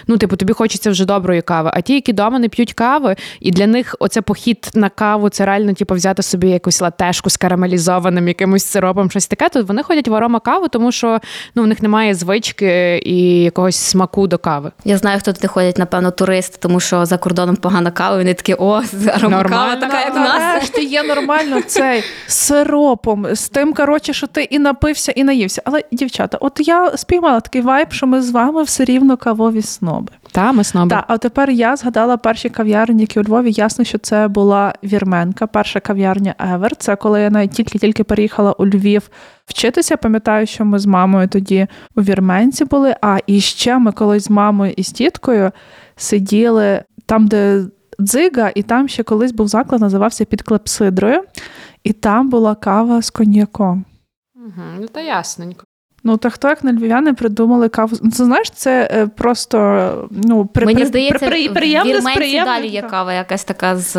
[0.08, 1.72] Ну, типу, тобі хочеться вже доброї кави.
[1.74, 5.46] А ті, які вдома не п'ють кави, і для них оце похід на каву, це
[5.46, 10.08] реально типу, взяти собі якусь латешку з карамелізованим якимось сиропом, щось таке, то вони ходять
[10.08, 11.20] в арома каву, тому що
[11.56, 14.72] ну, в них немає звички і якогось смаку до кави.
[14.86, 18.16] Я знаю, хто туди ходять, напевно, туристи, тому що за кордоном погана кава.
[18.16, 18.82] і Вони такі, о,
[19.14, 20.40] арома кава, така, як в нас.
[20.40, 25.62] Нарешті є нормально цей сиропом, з тим, коротше, що ти і напився, і наївся.
[25.66, 30.14] Але, дівчата, от я спіймала такий вайб, що ми з вами все рівно кавові сноби.
[30.32, 30.90] Та, ми сноби.
[30.90, 33.52] Так, а тепер я згадала перші кав'ярні, які у Львові.
[33.52, 36.72] Ясно, що це була вірменка, перша кав'ярня Ever.
[36.78, 39.10] Це коли я навіть тільки-тільки переїхала у Львів
[39.46, 39.98] вчитися.
[39.98, 42.96] Пам'ятаю, що ми з мамою тоді у вірменці були.
[43.02, 45.52] А і ще ми колись з мамою і з тіткою
[45.96, 47.64] сиділи там, де
[48.00, 51.24] дзига, і там ще колись був заклад, називався під клепсидрою,
[51.84, 53.86] і там була кава з коньяком.
[54.46, 55.66] Угу, ну, та ясненько.
[56.08, 57.98] Ну, та хто як не львів'яни придумали каву?
[58.02, 62.46] Ну, Це знаєш, це е, просто ну, при, Мені при- здається, при, при, приємне приємним,
[62.46, 63.94] далі є кава якась така з,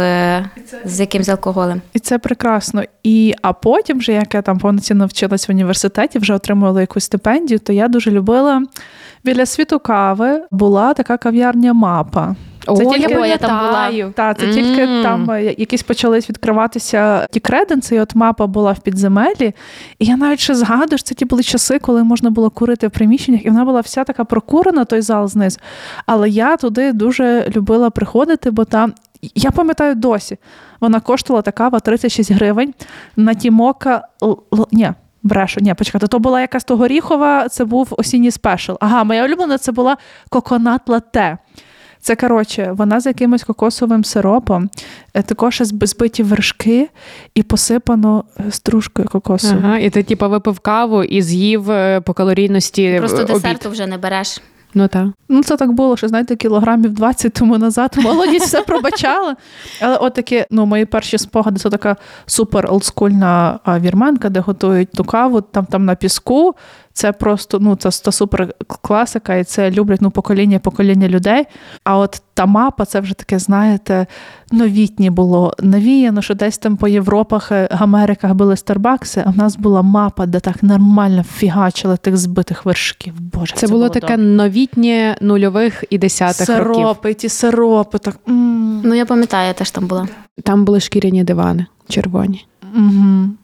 [0.85, 1.82] з якимсь алкоголем.
[1.92, 2.82] І це прекрасно.
[3.02, 7.59] І а потім, вже як я там повноцінно вчилась в університеті, вже отримувала якусь стипендію,
[7.59, 8.62] то я дуже любила
[9.24, 12.37] біля світу кави була така кав'ярня мапа.
[12.66, 13.88] О, тільки- я я там була.
[14.14, 18.79] Та це тільки там е, якісь почались відкриватися ті креденси, і от мапа була в
[18.81, 19.55] підземелі.
[19.98, 22.90] І я навіть ще згадую, що це ті були часи, коли можна було курити в
[22.90, 25.59] приміщеннях, і вона була вся така прокурена, той зал знизу.
[26.07, 28.92] Але я туди дуже любила приходити, бо там.
[29.35, 30.38] Я пам'ятаю досі,
[30.81, 32.74] вона коштувала та кава 36 гривень.
[33.16, 34.90] На тімока л- л- ні,
[35.22, 38.72] брешу, ні, почекайте, то була якась то горіхова, це був осінній спешл.
[38.81, 39.96] Ага, моя улюблена це була
[40.31, 41.38] коконат лате.
[42.07, 44.71] Це коротше, вона з якимось кокосовим сиропом,
[45.14, 46.88] е, також збиті вершки
[47.35, 49.61] і посипано е, стружкою кокосовою.
[49.64, 53.35] Ага, і ти типу, випив каву і з'їв е, по калорійності Просто обід.
[53.35, 54.40] десерту вже не береш.
[54.75, 55.07] Ну так.
[55.29, 59.37] Ну, це так було, що знаєте, кілограмів 20 тому назад молодість все пробачала.
[59.81, 65.05] Але от такі, ну, мої перші спогади це така супер олдскульна вірменка, де готують ту
[65.05, 66.55] каву, там, там на піску.
[66.96, 71.44] Це просто ну, це, це супер класика, і це люблять ну, покоління покоління людей.
[71.85, 74.06] А от та мапа, це вже таке, знаєте,
[74.52, 79.56] новітнє було навіяно, що десь там по Європах, е, Америках були Старбакси, а в нас
[79.56, 83.14] була мапа, де так нормально фігачили тих збитих вершків.
[83.20, 84.22] Боже, Це, було таке добре.
[84.24, 86.74] новітнє нульових і десятих років.
[86.74, 88.16] Сиропи, ті сиропи, так.
[88.28, 88.82] м.
[88.85, 90.09] Ну, я пам'ятаю, я теж там була.
[90.42, 92.46] Там були шкіряні дивани, червоні.
[92.74, 93.37] Мгм.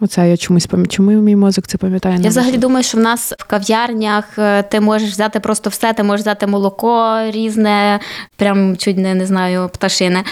[0.00, 0.96] Оце я чомусь пам'ятаю.
[0.96, 2.18] Чому мій мозок це пам'ятає?
[2.22, 6.02] Я взагалі думаю, що в нас в кав'ярнях е, ти можеш взяти просто все, ти
[6.02, 8.00] можеш взяти молоко різне,
[8.36, 10.24] прям чуть не, не знаю, пташине,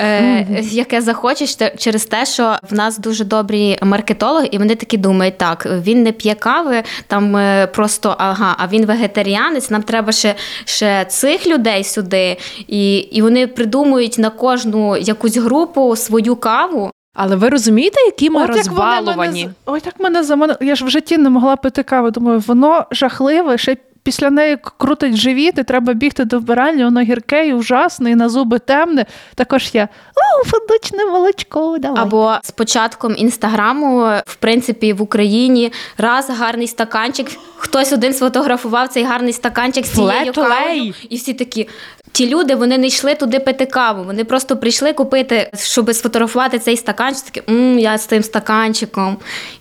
[0.00, 5.38] е, яке захочеш через те, що в нас дуже добрі маркетологи, і вони такі думають,
[5.38, 10.34] так, він не п'є кави, там е, просто ага, а він вегетаріанець, нам треба ще,
[10.64, 12.36] ще цих людей сюди.
[12.68, 16.90] І, і вони придумують на кожну якусь групу свою каву.
[17.16, 20.58] Але ви розумієте, які ми От як вони мене Ой, так мене заманило.
[20.62, 22.10] Я ж в житті не могла пити каву.
[22.10, 23.76] Думаю, воно жахливе, ще
[24.06, 28.28] після неї крутить живіт, і треба бігти до вбиральні, воно гірке і ужасне, і на
[28.28, 29.06] зуби темне.
[29.34, 32.02] Також я о, фадочне молочко, давай.
[32.02, 37.26] Або з початком інстаграму, в принципі, в Україні раз гарний стаканчик,
[37.56, 41.68] хтось один сфотографував цей гарний стаканчик з цією кавою, і всі такі.
[42.12, 44.04] Ті люди вони не йшли туди пити каву.
[44.04, 47.24] Вони просто прийшли купити, щоб сфотографувати цей стаканчик.
[47.24, 49.16] Такі «М, я з тим стаканчиком.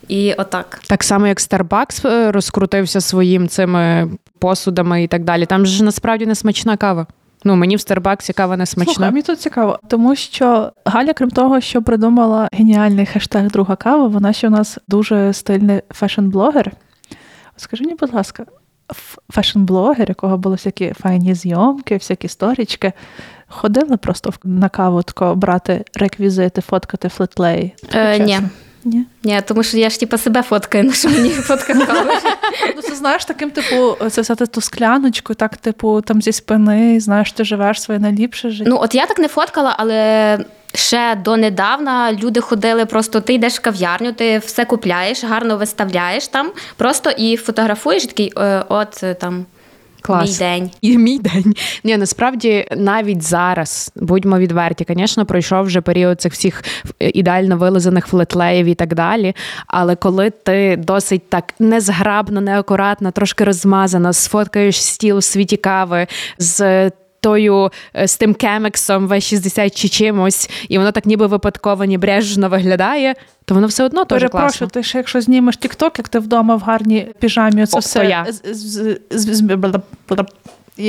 [0.08, 0.80] І отак.
[0.88, 5.46] Так само, як Starbucks е, розкрутився своїм цими посудами і так далі.
[5.46, 7.08] Там ж насправді не смачна кава.
[7.44, 9.12] Ну мені в Starbucks і кава не Слухай, смачна.
[9.12, 14.34] мені тут цікаво, тому що Галя, крім того, що придумала геніальний хештег друга кава, вона
[14.34, 16.72] ще у нас дуже стильний фешн-блогер.
[17.58, 18.46] Скажи мені, будь ласка,
[19.30, 22.94] фешн-блогер, якого були всякі файні зйомки, всякі сторічки,
[23.48, 27.76] ходили просто на каву тако брати реквізити, фоткати флетлеї?
[27.94, 28.40] Е, ні.
[28.84, 29.06] Ні.
[29.24, 32.12] Ні, тому що я ж типу себе фоткаю, на що мені фотка кави.
[32.76, 37.32] Ну, це знаєш, таким, типу, це взяти ту скляночку, так, типу, там зі спини, знаєш,
[37.32, 38.70] ти живеш своє найліпше життя.
[38.70, 40.40] Ну, от я так не фоткала, але
[40.76, 46.52] ще донедавна люди ходили просто: ти йдеш в кав'ярню, ти все купляєш, гарно виставляєш там,
[46.78, 49.46] просто і фотографуєш і такий, е, от е, там.
[50.06, 50.30] Клас.
[50.30, 50.72] Мій день.
[50.82, 51.54] І мій день.
[51.84, 56.64] Ні, насправді навіть зараз, будьмо відверті, звісно, пройшов вже період цих всіх
[57.00, 59.36] ідеально вилизаних флетлеїв і так далі.
[59.68, 66.08] Але коли ти досить так незграбно, неакуратно, трошки розмазано, сфоткаєш стіл у світі кави
[66.38, 66.92] з.
[67.26, 73.16] Тою е, з тим кемексом В60 чи чимось, і воно так ніби випадково небрежно виглядає,
[73.46, 74.40] то воно все одно теж класно.
[74.40, 78.06] Перепрошую, ти ще якщо знімеш TikTok, як ти вдома в гарній піжамі, це все.
[78.06, 78.26] я.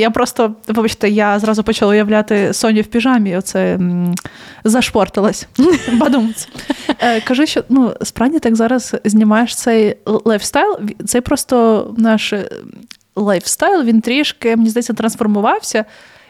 [0.09, 3.79] просто, вибачте, я зразу почала уявляти Соню в піжамі, оце
[4.63, 5.47] зашпортилась.
[5.93, 6.47] Бадумц.
[6.99, 10.79] Е, Кажи, що ну, справді так зараз знімаєш цей лайфстайл.
[11.05, 12.49] Це просто наш е,
[13.15, 15.85] лайфстайл, він трішки, мені здається, трансформувався.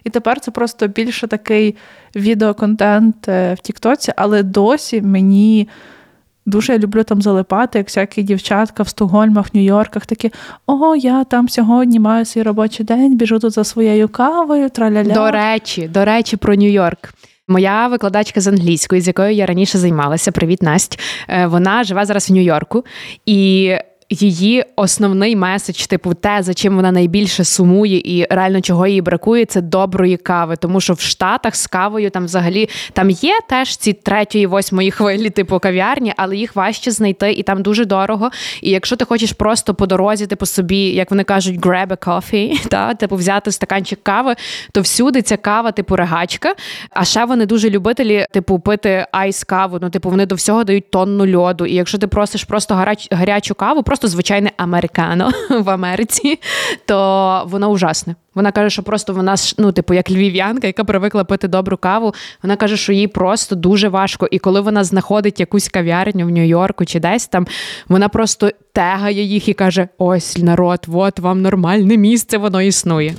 [0.08, 1.76] І тепер це просто більше такий
[2.16, 5.70] відеоконтент е, в Тіктоці, але досі мені.
[6.46, 10.32] Дуже я люблю там залипати, як всякі дівчатка в Стокгольмах, Нью-Йорках такі:
[10.66, 15.14] о, я там сьогодні маю свій робочий день, біжу тут за своєю кавою, траля-ля.
[15.14, 17.14] До речі, до речі, про Нью-Йорк.
[17.48, 21.00] Моя викладачка з англійської, з якою я раніше займалася, привіт, Насть.
[21.30, 22.86] е, Вона живе зараз в Нью-Йорку,
[23.26, 23.72] і
[24.10, 29.46] її основний меседж, типу, те, за чим вона найбільше сумує, і реально чого їй бракує,
[29.46, 30.56] це доброї кави.
[30.56, 35.30] Тому що в Штатах з кавою там взагалі там є теж ці третьої, восьмої хвилі,
[35.30, 38.30] типу кав'ярні, але їх важче знайти, і там дуже дорого.
[38.62, 42.68] І якщо ти хочеш просто по дорозі, типу собі, як вони кажуть, grab a coffee,
[42.70, 44.36] та типу взяти стаканчик кави,
[44.72, 46.56] то всюди ця кава, типу регачка.
[46.90, 49.80] А ще вони дуже любителі, типу, пити ice каву.
[49.82, 51.66] Ну, типу, вони до всього дають тонну льоду.
[51.66, 56.40] І якщо ти просиш просто гаряч, гарячу каву, просто звичайне американо в Америці,
[56.86, 58.16] то воно ужасне.
[58.36, 62.14] Вона каже, що просто вона ну, типу, як львів'янка, яка привикла пити добру каву.
[62.44, 64.28] Вона каже, що їй просто дуже важко.
[64.32, 67.48] І коли вона знаходить якусь кав'ярню в Нью-Йорку чи десь там,
[67.88, 73.16] вона просто тегає їх і каже: ось народ, от вам нормальне місце, воно існує.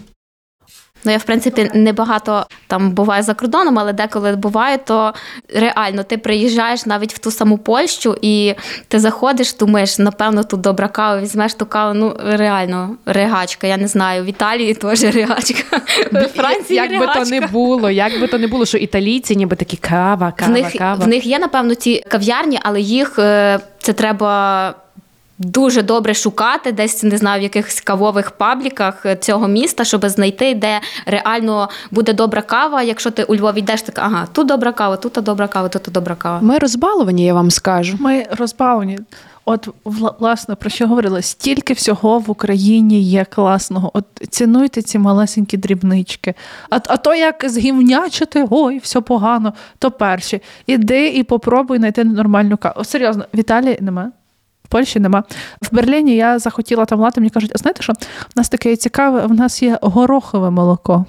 [1.05, 5.15] Ну, я, в принципі, не багато там буваю за кордоном, але деколи буваю, то
[5.55, 8.55] реально ти приїжджаєш навіть в ту саму Польщу, і
[8.89, 11.95] ти заходиш, думаєш, напевно, тут добра кава, візьмеш ту каву.
[11.95, 13.67] Ну, реально, регачка.
[13.67, 14.25] Я не знаю.
[14.25, 15.81] В Італії теж регачка.
[16.13, 19.57] В Франції як би то не було, як би то не було, що італійці ніби
[19.57, 21.05] такі кава, кава, в них, кава.
[21.05, 24.75] в них є, напевно, ці кав'ярні, але їх е, це треба.
[25.39, 30.55] Дуже добре шукати десь не знаю в якихось кавових пабліках е, цього міста, щоб знайти,
[30.55, 32.83] де реально буде добра кава.
[32.83, 36.15] Якщо ти у Львові йдеш, так ага, тут добра кава, тут добра кава, тут добра
[36.15, 36.39] кава.
[36.43, 37.97] Ми розбаловані, я вам скажу.
[38.01, 38.99] Ми розбавлені.
[39.45, 41.23] От, вла- власне, про що говорили?
[41.23, 43.91] Стільки всього в Україні є класного.
[43.95, 46.35] От цінуйте ці малесенькі дрібнички.
[46.71, 50.43] А, а то як згівнячити, ой, все погано, то перші.
[50.67, 52.75] Іди і попробуй знайти нормальну каву.
[52.79, 54.13] О, серйозно, в Італії нема.
[54.69, 55.25] В Польщі нема.
[55.63, 57.93] В Берліні я захотіла там лати, мені кажуть, а знаєте що?
[57.93, 57.97] У
[58.37, 61.05] нас таке цікаве, в нас є горохове молоко.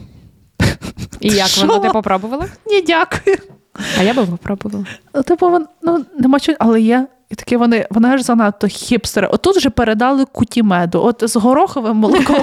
[1.19, 2.45] І як воно ти попробувала?
[2.67, 3.37] Ні, дякую.
[3.99, 4.85] А я би попробувала.
[5.25, 7.07] Типу, ну, нема чого, але є.
[7.31, 9.27] І такі вони, вони ж занадто хіпстери.
[9.27, 11.01] Отут вже передали куті меду.
[11.03, 12.35] От з гороховим молоком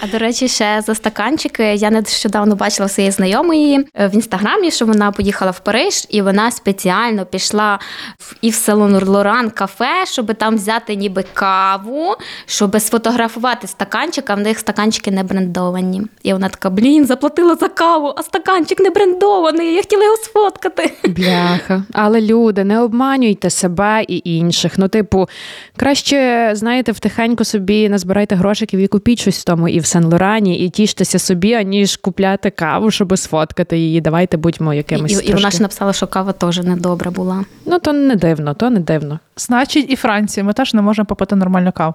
[0.00, 4.86] А до речі, ще за стаканчики я нещодавно бачила своєї знайомої е, в інстаграмі, що
[4.86, 7.78] вона поїхала в Париж, і вона спеціально пішла
[8.18, 12.14] в Ів Сен-Лоран кафе, щоб там взяти ніби каву,
[12.46, 16.02] щоб сфотографувати стаканчик, а в них стаканчики не брендовані.
[16.22, 19.74] І вона така: блін, заплатила за каву, а стаканчик не брендований.
[19.74, 20.92] Я хотіла його сфоткати.
[21.04, 21.82] Бляха.
[21.92, 23.67] Але люди, не обманюйте себе
[24.08, 24.78] і інших.
[24.78, 25.28] Ну, типу,
[25.76, 31.18] краще, знаєте, втихеньку собі назбирайте грошиків і купіть щось в тому Ів Сен-Лорані, і тіштеся
[31.18, 34.00] собі, аніж купляти каву, щоб сфоткати її.
[34.00, 35.12] Давайте будьмо І, якимось.
[35.12, 37.44] і, і вона трошки- ж написала, що кава теж недобра була.
[37.66, 39.18] Ну, то не дивно, то не дивно.
[39.36, 40.44] значить і Франції.
[40.44, 41.94] Ми теж не можемо попити нормальну каву.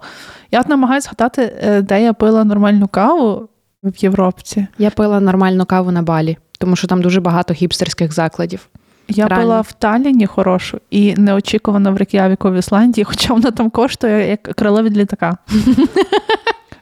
[0.51, 3.49] Я от намагаюся згадати, е, де я пила нормальну каву
[3.83, 4.67] в Європці.
[4.77, 8.67] Я пила нормальну каву на балі, тому що там дуже багато хіпстерських закладів.
[9.07, 9.45] Я Реально.
[9.45, 14.43] пила в Талліні хорошу і неочікувано в Рек'явіку в Ісландії, хоча вона там коштує як
[14.43, 15.37] крило від літака.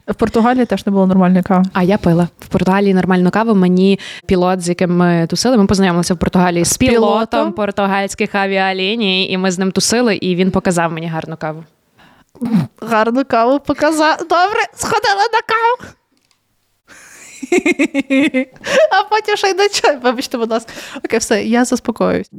[0.07, 1.63] В Португалії теж не було нормальної кави.
[1.73, 3.55] А я пила в Португалії нормальну каву.
[3.55, 5.57] Мені пілот, з яким ми тусили.
[5.57, 7.51] Ми познайомилися в Португалії з пілотом?
[7.51, 11.63] португальських авіаліній, і ми з ним тусили, і він показав мені гарну каву.
[12.81, 14.17] Гарну каву показав.
[14.17, 15.91] Добре, сходила на каву.
[18.91, 20.71] А потім ще й до чого, Вибачте, будь ласка.
[21.05, 22.29] Окей, все, я заспокоююсь.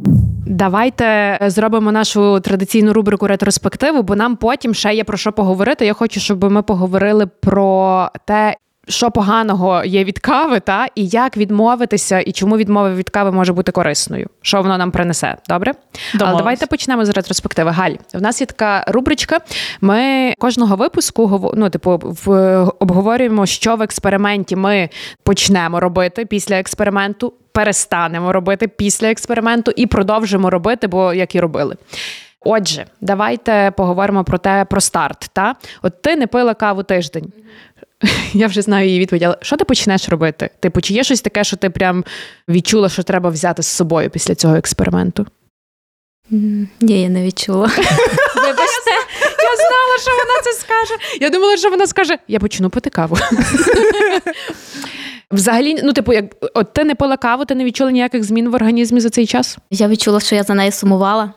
[0.47, 5.87] Давайте зробимо нашу традиційну рубрику ретроспективу, бо нам потім ще є про що поговорити.
[5.87, 8.57] Я хочу, щоб ми поговорили про те.
[8.89, 13.53] Що поганого є від кави, та і як відмовитися, і чому відмова від кави може
[13.53, 14.29] бути корисною?
[14.43, 15.37] Що воно нам принесе?
[15.49, 15.73] Добре?
[16.21, 17.71] Але давайте почнемо з ретроспективи.
[17.71, 19.39] Галь, в нас є така рубричка.
[19.81, 22.31] Ми кожного випуску ну, типу, в,
[22.79, 24.89] обговорюємо, що в експерименті ми
[25.23, 31.77] почнемо робити після експерименту, перестанемо робити після експерименту і продовжимо робити, бо як і робили.
[32.45, 35.31] Отже, давайте поговоримо про те про старт.
[35.33, 37.33] Та от ти не пила каву тиждень.
[38.33, 40.51] Я вже знаю її відповідь, але що ти почнеш робити?
[40.61, 42.05] Типу, чи є щось таке, що ти прям
[42.49, 45.27] відчула, що треба взяти з собою після цього експерименту?
[46.31, 47.67] Ні, я не відчула.
[48.37, 48.91] Вибачте.
[49.43, 50.95] Я знала, що вона це скаже.
[51.21, 53.17] Я думала, що вона скаже: я почну пити каву.
[55.31, 56.25] Взагалі, ну, типу, як
[56.55, 59.59] от ти не пила каву, ти не відчула ніяких змін в організмі за цей час?
[59.71, 61.33] Я відчула, що я за нею сумувала.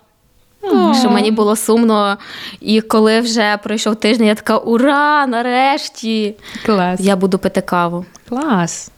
[0.99, 2.18] Що мені було сумно,
[2.61, 5.28] і коли вже пройшов тиждень, я така ура!
[5.28, 6.36] Нарешті
[6.66, 6.99] Клас.
[6.99, 8.05] я буду пити каву.
[8.30, 8.91] Клас.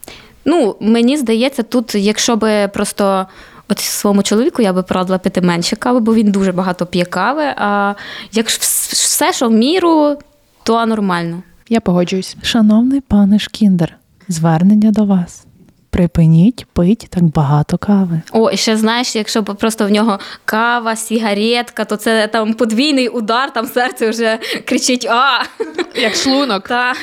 [0.44, 3.26] Ну, мені здається, тут, якщо би просто
[3.68, 7.44] от своєму чоловіку я би порадила пити менше кави, бо він дуже багато п'є кави.
[7.56, 7.94] А
[8.32, 10.16] якщо все, що в міру,
[10.62, 11.42] то нормально.
[11.68, 12.36] Я погоджуюсь.
[12.42, 13.96] Шановний пане Шкіндер,
[14.28, 15.47] звернення до вас.
[15.90, 18.22] Припиніть пить так багато кави.
[18.32, 23.52] О, і ще знаєш, якщо просто в нього кава, сігаретка, то це там подвійний удар,
[23.52, 25.42] там серце вже кричить А!
[25.94, 26.68] Як шлунок.
[26.68, 26.94] Та.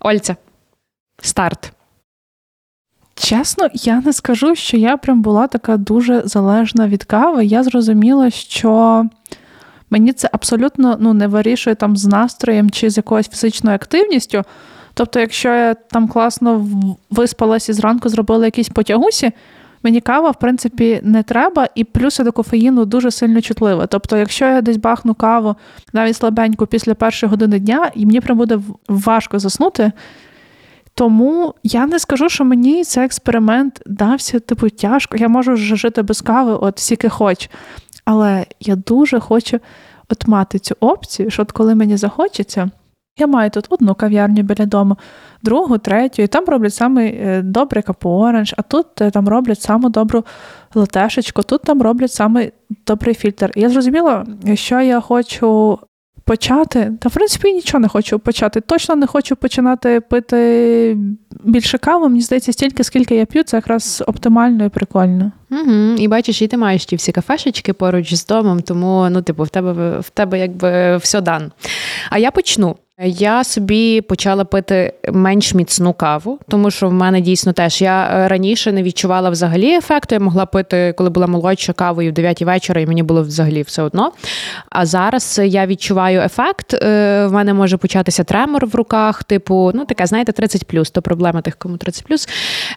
[0.00, 0.36] Ольця.
[1.22, 1.72] Старт.
[3.14, 7.44] Чесно, я не скажу, що я прям була така дуже залежна від кави.
[7.44, 9.04] Я зрозуміла, що
[9.90, 14.42] мені це абсолютно ну, не вирішує там з настроєм чи з якоюсь фізичною активністю.
[14.96, 16.68] Тобто, якщо я там класно
[17.10, 19.32] виспалась і зранку зробила якісь потягусі,
[19.82, 23.86] мені кава, в принципі, не треба, і плюс я до кофеїну дуже сильно чутлива.
[23.86, 25.56] Тобто, якщо я десь бахну каву
[25.92, 29.92] навіть слабеньку після першої години дня, і мені прям буде важко заснути.
[30.94, 35.16] Тому я не скажу, що мені цей експеримент дався типу тяжко.
[35.16, 37.50] Я можу вже жити без кави, от скільки хоч.
[38.04, 39.60] Але я дуже хочу
[40.08, 42.70] от мати цю опцію, що от коли мені захочеться,
[43.18, 44.96] я маю тут одну кав'ярню біля дому,
[45.42, 49.88] другу, третю, і там роблять саме е, добрий капу-оранж, а тут е, там роблять саму
[49.88, 50.24] добру
[50.74, 52.50] латешечку, тут там роблять саме
[52.86, 53.52] добрий фільтр.
[53.54, 55.78] І я зрозуміла, що я хочу
[56.24, 56.92] почати.
[57.00, 58.60] Та в принципі нічого не хочу почати.
[58.60, 60.98] Точно не хочу починати пити
[61.44, 62.08] більше кави.
[62.08, 65.32] Мені здається, стільки, скільки я п'ю, це якраз оптимально і прикольно.
[65.50, 65.72] Угу.
[65.98, 69.48] І бачиш, і ти маєш ті всі кафешечки поруч з домом, тому ну, типу, в
[69.48, 71.52] тебе в тебе якби все дан.
[72.10, 72.76] А я почну.
[73.02, 78.28] Я собі почала пити менш міцну каву, тому що в мене дійсно теж я е,
[78.28, 80.14] раніше не відчувала взагалі ефекту.
[80.14, 83.82] Я могла пити, коли була молодша кавою в 9 вечора, і мені було взагалі все
[83.82, 84.12] одно.
[84.70, 86.74] А зараз я відчуваю ефект.
[86.74, 91.40] Е, В мене може початися тремор в руках, типу, ну таке, знаєте, 30 то проблема
[91.40, 92.28] тих, кому 30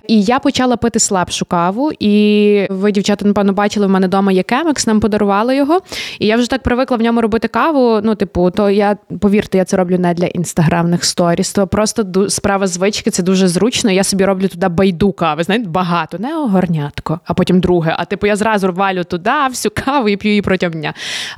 [0.08, 1.92] І я почала пити слабшу каву.
[2.00, 5.80] І ви, дівчата, напевно, бачили, в мене вдома є кемекс, нам подарували його.
[6.20, 8.00] І я вже так привикла в ньому робити каву.
[8.04, 11.54] Ну, типу, то я повірте, я це роблю не для інстаграмних сторіс.
[11.54, 13.92] То просто ду- справа звички, це дуже зручно.
[13.92, 15.44] Я собі роблю туди байду кави.
[15.44, 17.96] Знаєте, багато, не огорнятко, а потім друге.
[17.98, 20.94] А типу я зразу валю туди всю каву і п'ю її протягом дня.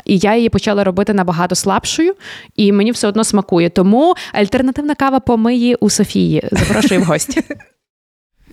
[0.05, 2.13] І я її почала робити набагато слабшою,
[2.55, 3.69] і мені все одно смакує.
[3.69, 6.43] Тому альтернативна кава помиї у Софії.
[6.51, 7.43] Запрошую в гості.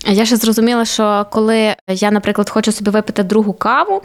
[0.07, 4.01] А Я ще зрозуміла, що коли я, наприклад, хочу собі випити другу каву,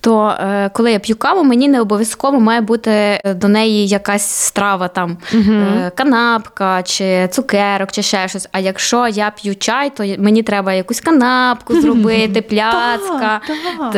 [0.00, 4.30] то е, коли я п'ю каву, мені не обов'язково має бути е, до неї якась
[4.30, 8.48] страва, там е, канапка чи цукерок, чи ще щось.
[8.52, 13.40] А якщо я п'ю чай, то мені треба якусь канапку зробити, пляцка.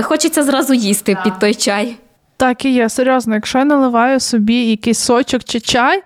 [0.03, 1.97] Хочеться зразу їсти під той чай.
[2.37, 6.03] Так і є, серйозно, якщо я наливаю собі якийсь сочок чи чай,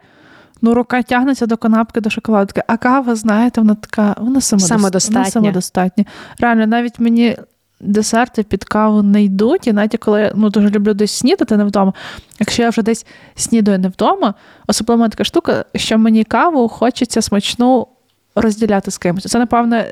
[0.65, 2.63] ну рука тягнеться до канапки, до шоколадки.
[2.67, 5.21] А кава, знаєте, вона така, вона самодос- Самодостатня.
[5.21, 6.05] Вона самодостатня.
[6.39, 7.37] Реально, навіть мені
[7.81, 11.65] десерти під каву не йдуть, і навіть коли я ну, дуже люблю десь снідати не
[11.65, 11.93] вдома.
[12.41, 14.35] Якщо я вже десь снідаю не вдома,
[14.67, 17.87] особливо така штука, що мені каву хочеться смачну
[18.35, 19.25] розділяти з кимось.
[19.25, 19.83] Це, напевно,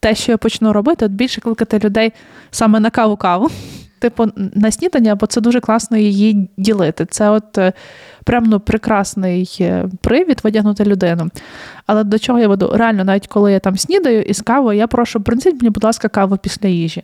[0.00, 2.12] те, що я почну робити, от більше кликати людей
[2.50, 3.50] саме на каву-каву.
[3.98, 7.06] типу, на снідання, бо це дуже класно її ділити.
[7.06, 7.72] Це от е,
[8.28, 11.30] прям ну, прекрасний е, привід видягнути людину.
[11.86, 12.70] Але до чого я веду?
[12.74, 16.36] Реально, навіть коли я там снідаю із кавою, я прошу, принесіть мені, будь ласка, каву
[16.36, 17.02] після їжі.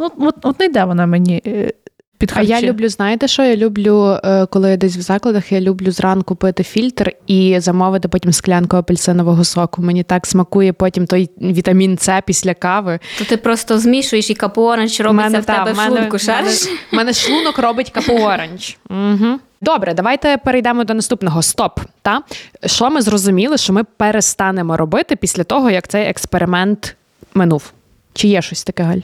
[0.00, 1.72] Ну, от, от не йде вона мені е,
[2.18, 3.42] під А я люблю, знаєте що?
[3.42, 8.08] Я люблю, е, коли я десь в закладах, я люблю зранку пити фільтр і замовити
[8.08, 9.82] потім склянку апельсинового соку.
[9.82, 12.98] Мені так смакує потім той вітамін С після кави.
[13.18, 16.68] То ти просто змішуєш і капоранж робиться в тебе в шлунку, шариш?
[16.92, 18.76] У мене шлунок робить капу оранж.
[18.90, 19.38] Угу.
[19.62, 21.42] Добре, давайте перейдемо до наступного.
[21.42, 21.80] Стоп.
[22.02, 22.22] Та?
[22.66, 26.96] Що ми зрозуміли, що ми перестанемо робити після того, як цей експеримент
[27.34, 27.72] минув?
[28.12, 29.00] Чи є щось таке, Галь?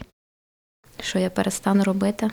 [1.01, 2.29] Що я перестану робити?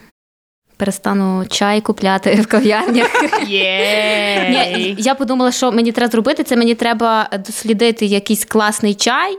[0.76, 3.06] Перестану чай купляти в кав'ярнях.
[3.48, 9.38] Ні, я подумала, що мені треба зробити, це мені треба дослідити якийсь класний чай,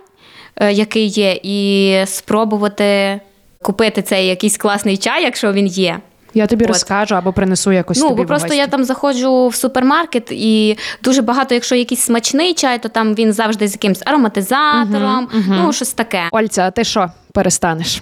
[0.55, 3.19] е, який є, і спробувати
[3.61, 5.99] купити цей якийсь класний чай, якщо він є.
[6.33, 6.69] Я тобі От.
[6.69, 11.21] розкажу або принесу якось ну, тобі бо просто я там заходжу в супермаркет, і дуже
[11.21, 15.61] багато, якщо якийсь смачний чай, то там він завжди з якимсь ароматизатором, Мгм, мгм.
[15.63, 16.23] ну щось таке.
[16.31, 18.01] Ольця, а ти що перестанеш?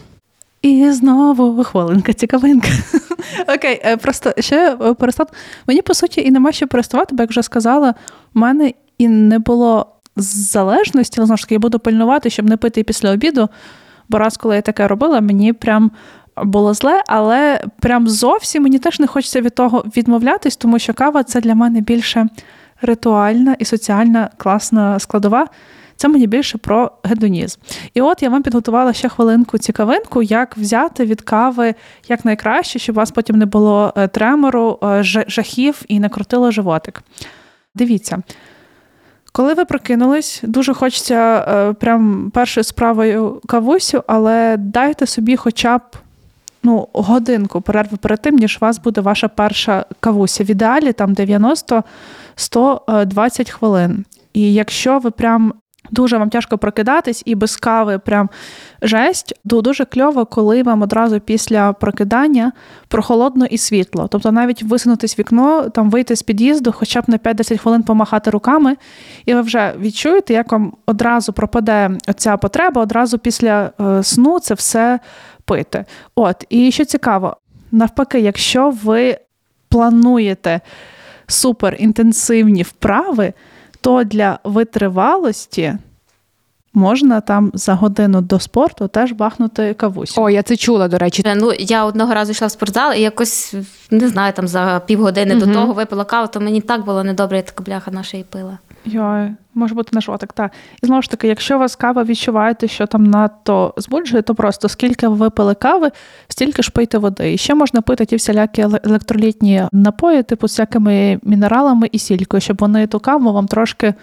[0.61, 2.67] І знову хвилинка, цікавинка.
[3.55, 5.33] Окей, е, просто ще е, перестати.
[5.67, 7.93] Мені по суті і нема що переставати, бо як вже сказала,
[8.33, 12.57] в мене і не було залежності, але знову ж таки, я буду пильнувати, щоб не
[12.57, 13.49] пити після обіду.
[14.09, 15.91] Бо раз, коли я таке робила, мені прям
[16.43, 21.23] було зле, але прям зовсім мені теж не хочеться від того відмовлятись, тому що кава
[21.23, 22.27] це для мене більше
[22.81, 25.47] ритуальна і соціальна класна складова.
[25.95, 27.59] Це мені більше про гедонізм.
[27.93, 31.75] І от я вам підготувала ще хвилинку цікавинку, як взяти від кави
[32.07, 36.51] як найкраще, щоб у вас потім не було е, тремору, е, жахів і не крутило
[36.51, 37.03] животик.
[37.75, 38.21] Дивіться.
[39.31, 45.81] Коли ви прокинулись, дуже хочеться е, прям першою справою кавусю, але дайте собі хоча б
[46.65, 50.43] ну, годинку перерви перед тим, ніж у вас буде ваша перша кавуся.
[50.43, 54.05] В ідеалі там 90-120 хвилин.
[54.33, 55.53] І якщо ви прям
[55.91, 58.29] дуже вам тяжко прокидатись і без кави прям
[58.81, 62.51] жесть, то дуже кльово, коли вам одразу після прокидання
[62.87, 64.07] прохолодно і світло.
[64.11, 68.75] Тобто навіть висунутись вікно, там вийти з під'їзду, хоча б на 5-10 хвилин помахати руками,
[69.25, 74.53] і ви вже відчуєте, як вам одразу пропаде ця потреба, одразу після е, сну це
[74.53, 74.99] все
[75.45, 75.85] пити.
[76.15, 77.37] От, і що цікаво,
[77.71, 79.17] навпаки, якщо ви
[79.69, 80.61] плануєте
[81.27, 83.33] суперінтенсивні вправи,
[83.81, 85.73] то для витривалості
[86.73, 90.21] можна там за годину до спорту теж бахнути кавусю.
[90.21, 91.23] О, я це чула, до речі.
[91.35, 93.55] Ну, я одного разу йшла в спортзал і якось
[93.91, 95.47] не знаю, там за півгодини Мгм.
[95.47, 98.57] до того випила каву, то мені так було недобре, я така бляха наша і пила.
[98.85, 100.51] Йой, може бути на жовтик, так.
[100.83, 104.69] І знову ж таки, якщо у вас кава відчуваєте, що там надто збуджує, то просто
[104.69, 105.91] скільки ви випили кави,
[106.27, 107.33] стільки ж пийте води.
[107.33, 112.57] І ще можна пити ті всілякі електролітні напої, типу з всякими мінералами і сількою, щоб
[112.59, 113.93] вони ту каву вам трошки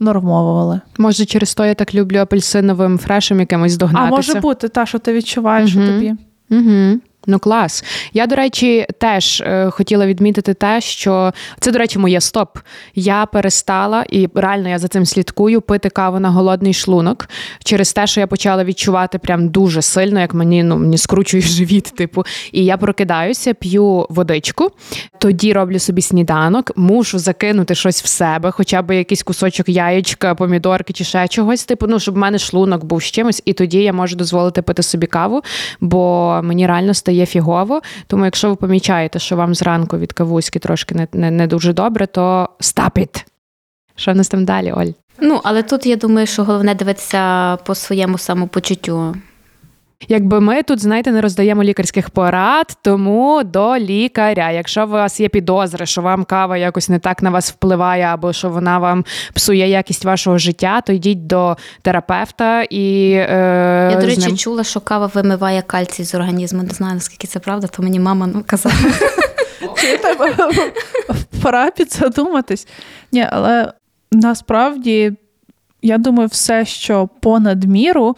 [0.00, 0.80] нормовували.
[0.98, 5.12] Може, через то я так люблю апельсиновим фрешем якимось А може бути та, що ти
[5.12, 5.88] відчуваєш, що Мгм.
[5.88, 6.14] тобі.
[6.50, 7.00] Угу.
[7.30, 7.84] Ну, клас.
[8.12, 12.58] Я, до речі, теж е, хотіла відмітити те, що це, до речі, моє стоп.
[12.94, 17.28] Я перестала, і реально я за цим слідкую, пити каву на голодний шлунок
[17.64, 21.84] через те, що я почала відчувати прям дуже сильно, як мені ну мені скручує живіт.
[21.96, 24.70] Типу, і я прокидаюся, п'ю водичку,
[25.18, 30.92] тоді роблю собі сніданок, мушу закинути щось в себе, хоча б якийсь кусочок яєчка, помідорки
[30.92, 31.64] чи ще чогось.
[31.64, 34.82] Типу, ну щоб в мене шлунок був з чимось, і тоді я можу дозволити пити
[34.82, 35.42] собі каву,
[35.80, 37.80] бо мені реально стає фігово.
[38.06, 42.06] Тому, якщо ви помічаєте, що вам зранку від кавуськи трошки не, не, не дуже добре,
[42.06, 43.24] то stop it.
[43.96, 44.92] Що в нас там далі, Оль?
[45.20, 49.16] Ну, але тут я думаю, що головне дивитися по своєму самопочуттю.
[50.08, 54.50] Якби ми тут, знаєте, не роздаємо лікарських порад, тому до лікаря.
[54.50, 58.32] Якщо у вас є підозри, що вам кава якось не так на вас впливає, або
[58.32, 64.00] що вона вам псує якість вашого життя, то йдіть до терапевта і е, Я, до
[64.00, 64.36] з речі, ним...
[64.36, 66.62] чула, що кава вимиває кальцій з організму.
[66.62, 68.74] Не знаю, наскільки це правда, то мені мама ну, казала.
[69.76, 70.16] Чуєте,
[71.42, 72.68] пора підзадуматись.
[73.12, 73.72] Ні, але
[74.12, 75.12] насправді
[75.82, 78.16] я думаю, все, що понад міру,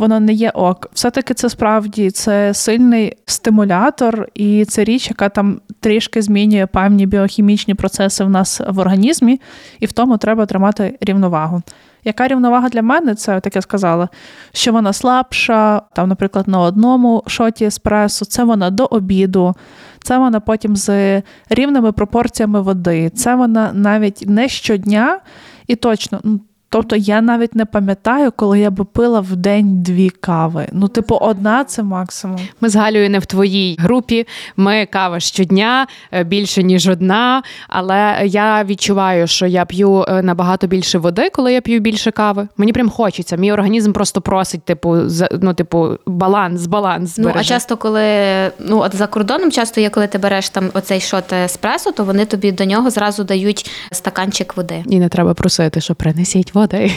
[0.00, 0.90] воно не є ок.
[0.92, 7.74] Все-таки це справді це сильний стимулятор, і це річ, яка там трішки змінює певні біохімічні
[7.74, 9.40] процеси в нас в організмі,
[9.80, 11.62] і в тому треба тримати рівновагу.
[12.04, 14.08] Яка рівновага для мене, це так я сказала,
[14.52, 19.54] що вона слабша, там, наприклад, на одному шоті еспресо, це вона до обіду,
[20.02, 25.20] це вона потім з рівними пропорціями води, це вона навіть не щодня,
[25.66, 26.40] і точно ну,
[26.72, 30.66] Тобто я навіть не пам'ятаю, коли я би пила в день дві кави.
[30.72, 32.38] Ну, типу, одна це максимум.
[32.60, 34.26] Ми з Галею не в твоїй групі.
[34.56, 37.42] Ми кава щодня е, більше ніж одна.
[37.68, 42.48] Але я відчуваю, що я п'ю е, набагато більше води, коли я п'ю більше кави.
[42.56, 43.36] Мені прям хочеться.
[43.36, 47.18] Мій організм просто просить, типу, за- ну, типу, баланс, баланс.
[47.18, 48.02] Ну, а часто, коли
[48.58, 52.24] ну от за кордоном, часто є, коли ти береш там оцей шот еспресо, то вони
[52.24, 54.84] тобі до нього зразу дають стаканчик води.
[54.86, 56.92] І не треба просити, що принесіть води.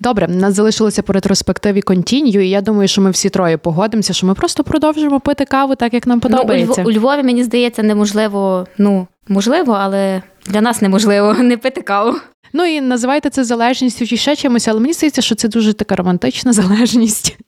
[0.00, 4.26] Добре, нас залишилося по ретроспективі контінью, і я думаю, що ми всі троє погодимося, що
[4.26, 6.82] ми просто продовжимо пити каву так, як нам подобається.
[6.82, 11.56] Ну, у, Львові, у Львові, мені здається, неможливо, ну, можливо, але для нас неможливо не
[11.56, 12.18] пити каву.
[12.52, 15.96] Ну і називайте це залежністю чи ще чимось, але мені здається, що це дуже така
[15.96, 17.38] романтична залежність.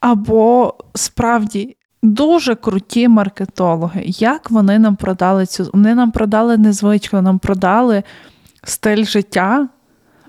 [0.00, 4.02] Або справді дуже круті маркетологи.
[4.06, 5.70] Як вони нам продали цю?
[5.72, 8.02] Вони нам продали не звичку, нам продали
[8.64, 9.68] стиль життя.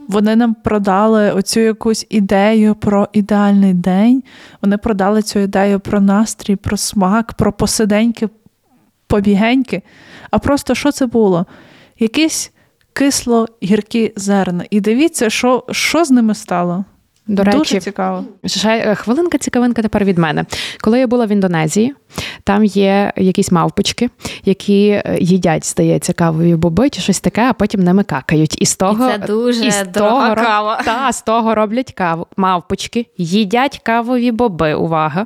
[0.07, 4.23] Вони нам продали оцю якусь ідею про ідеальний день.
[4.61, 8.29] Вони продали цю ідею про настрій, про смак, про посиденьки,
[9.07, 9.81] побігеньки.
[10.31, 11.45] А просто що це було?
[11.99, 12.51] Якісь
[12.93, 14.65] кисло-гіркі зерна.
[14.69, 16.85] І дивіться, що, що з ними стало.
[17.27, 18.25] До Дуже цікаво.
[18.45, 20.45] ще е, хвилинка цікавинка тепер від мене.
[20.81, 21.95] Коли я була в Індонезії,
[22.43, 24.09] там є якісь мавпочки,
[24.45, 28.61] які е, їдять, здається, кавові боби чи щось таке, а потім ними какають.
[28.61, 30.81] І з того І це дуже і з дорога того, кава.
[30.85, 32.27] Та, з того роблять каву.
[32.37, 34.73] Мавпочки їдять кавові боби.
[34.73, 35.25] Увага,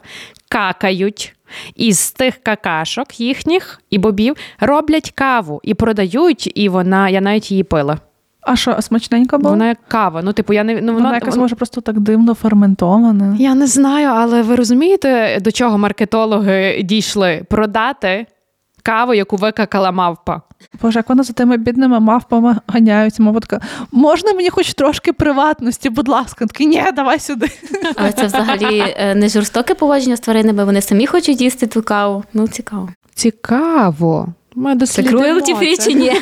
[0.49, 1.35] какають.
[1.75, 7.51] І з тих какашок їхніх і бобів роблять каву і продають, і вона, я навіть
[7.51, 7.97] її пила.
[8.41, 9.49] А що, а смачненька була?
[9.49, 10.21] Вона як кава.
[10.23, 13.35] Ну, типу, я не ну, Вона, вона, якась може просто так дивно ферментована.
[13.39, 17.45] Я не знаю, але ви розумієте, до чого маркетологи дійшли?
[17.49, 18.25] Продати
[18.83, 20.41] каву, яку викакала мавпа.
[20.81, 23.23] Боже, як вона за тими бідними мавпами ганяються.
[23.23, 23.61] Мова така,
[23.91, 26.45] можна мені хоч трошки приватності, будь ласка.
[26.45, 27.47] Такий, ні, давай сюди.
[27.95, 32.23] Але це взагалі е, не жорстоке поводження з тваринами, вони самі хочуть їсти ту каву.
[32.33, 32.89] Ну, цікаво.
[33.15, 34.27] Цікаво.
[34.55, 36.11] Ми Це дослідимо круелті фрі чи ні?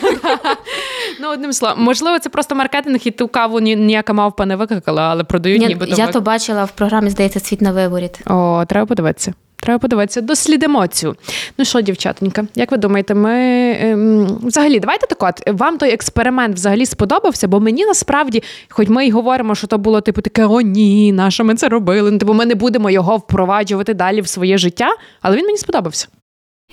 [1.22, 5.24] Ну, одним словом, можливо, це просто маркетинг, і ту каву ніяка мавпа не викакала, але
[5.24, 5.96] продають Ні, нібито.
[5.98, 8.10] Я то бачила в програмі, здається, світ на виборі.
[8.26, 9.34] О, треба подивитися.
[9.60, 11.16] Треба подивитися, дослідимо цю.
[11.58, 13.32] Ну що, дівчатонька, як ви думаєте, ми
[13.80, 17.48] ем, взагалі давайте так от вам той експеримент взагалі сподобався?
[17.48, 21.32] Бо мені насправді, хоч ми й говоримо, що то було типу таке, о ні, на
[21.32, 22.12] що ми це робили?
[22.12, 24.90] Ну, типу, ми не будемо його впроваджувати далі в своє життя,
[25.22, 26.08] але він мені сподобався.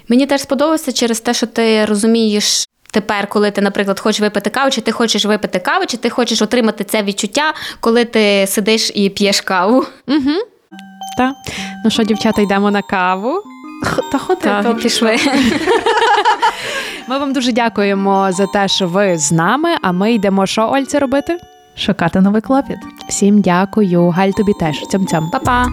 [0.08, 2.66] Мені теж сподобалося через те, що ти розумієш.
[2.94, 6.42] Тепер, коли ти, наприклад, хочеш випити каву, чи ти хочеш випити каву, чи ти хочеш
[6.42, 9.84] отримати це відчуття, коли ти сидиш і п'єш каву.
[10.08, 10.36] Угу.
[11.18, 11.34] Так.
[11.84, 13.42] Ну що, дівчата, йдемо на каву.
[14.12, 15.16] Та ходи, пішли.
[17.08, 19.68] Ми вам дуже дякуємо за те, що ви з нами.
[19.82, 21.38] А ми йдемо що, Ольці, робити?
[21.76, 22.78] Шукати новий клопіт.
[23.08, 24.08] Всім дякую.
[24.08, 24.76] Галь тобі теж.
[24.90, 25.30] Цям-цям.
[25.32, 25.66] Па-па.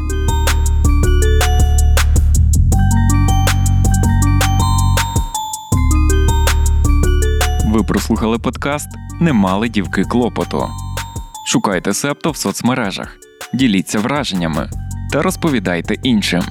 [7.72, 8.88] Ви прослухали подкаст
[9.22, 10.69] Не мали дівки клопоту.
[11.47, 13.17] Шукайте Септо в соцмережах,
[13.53, 14.69] діліться враженнями
[15.11, 16.43] та розповідайте іншим.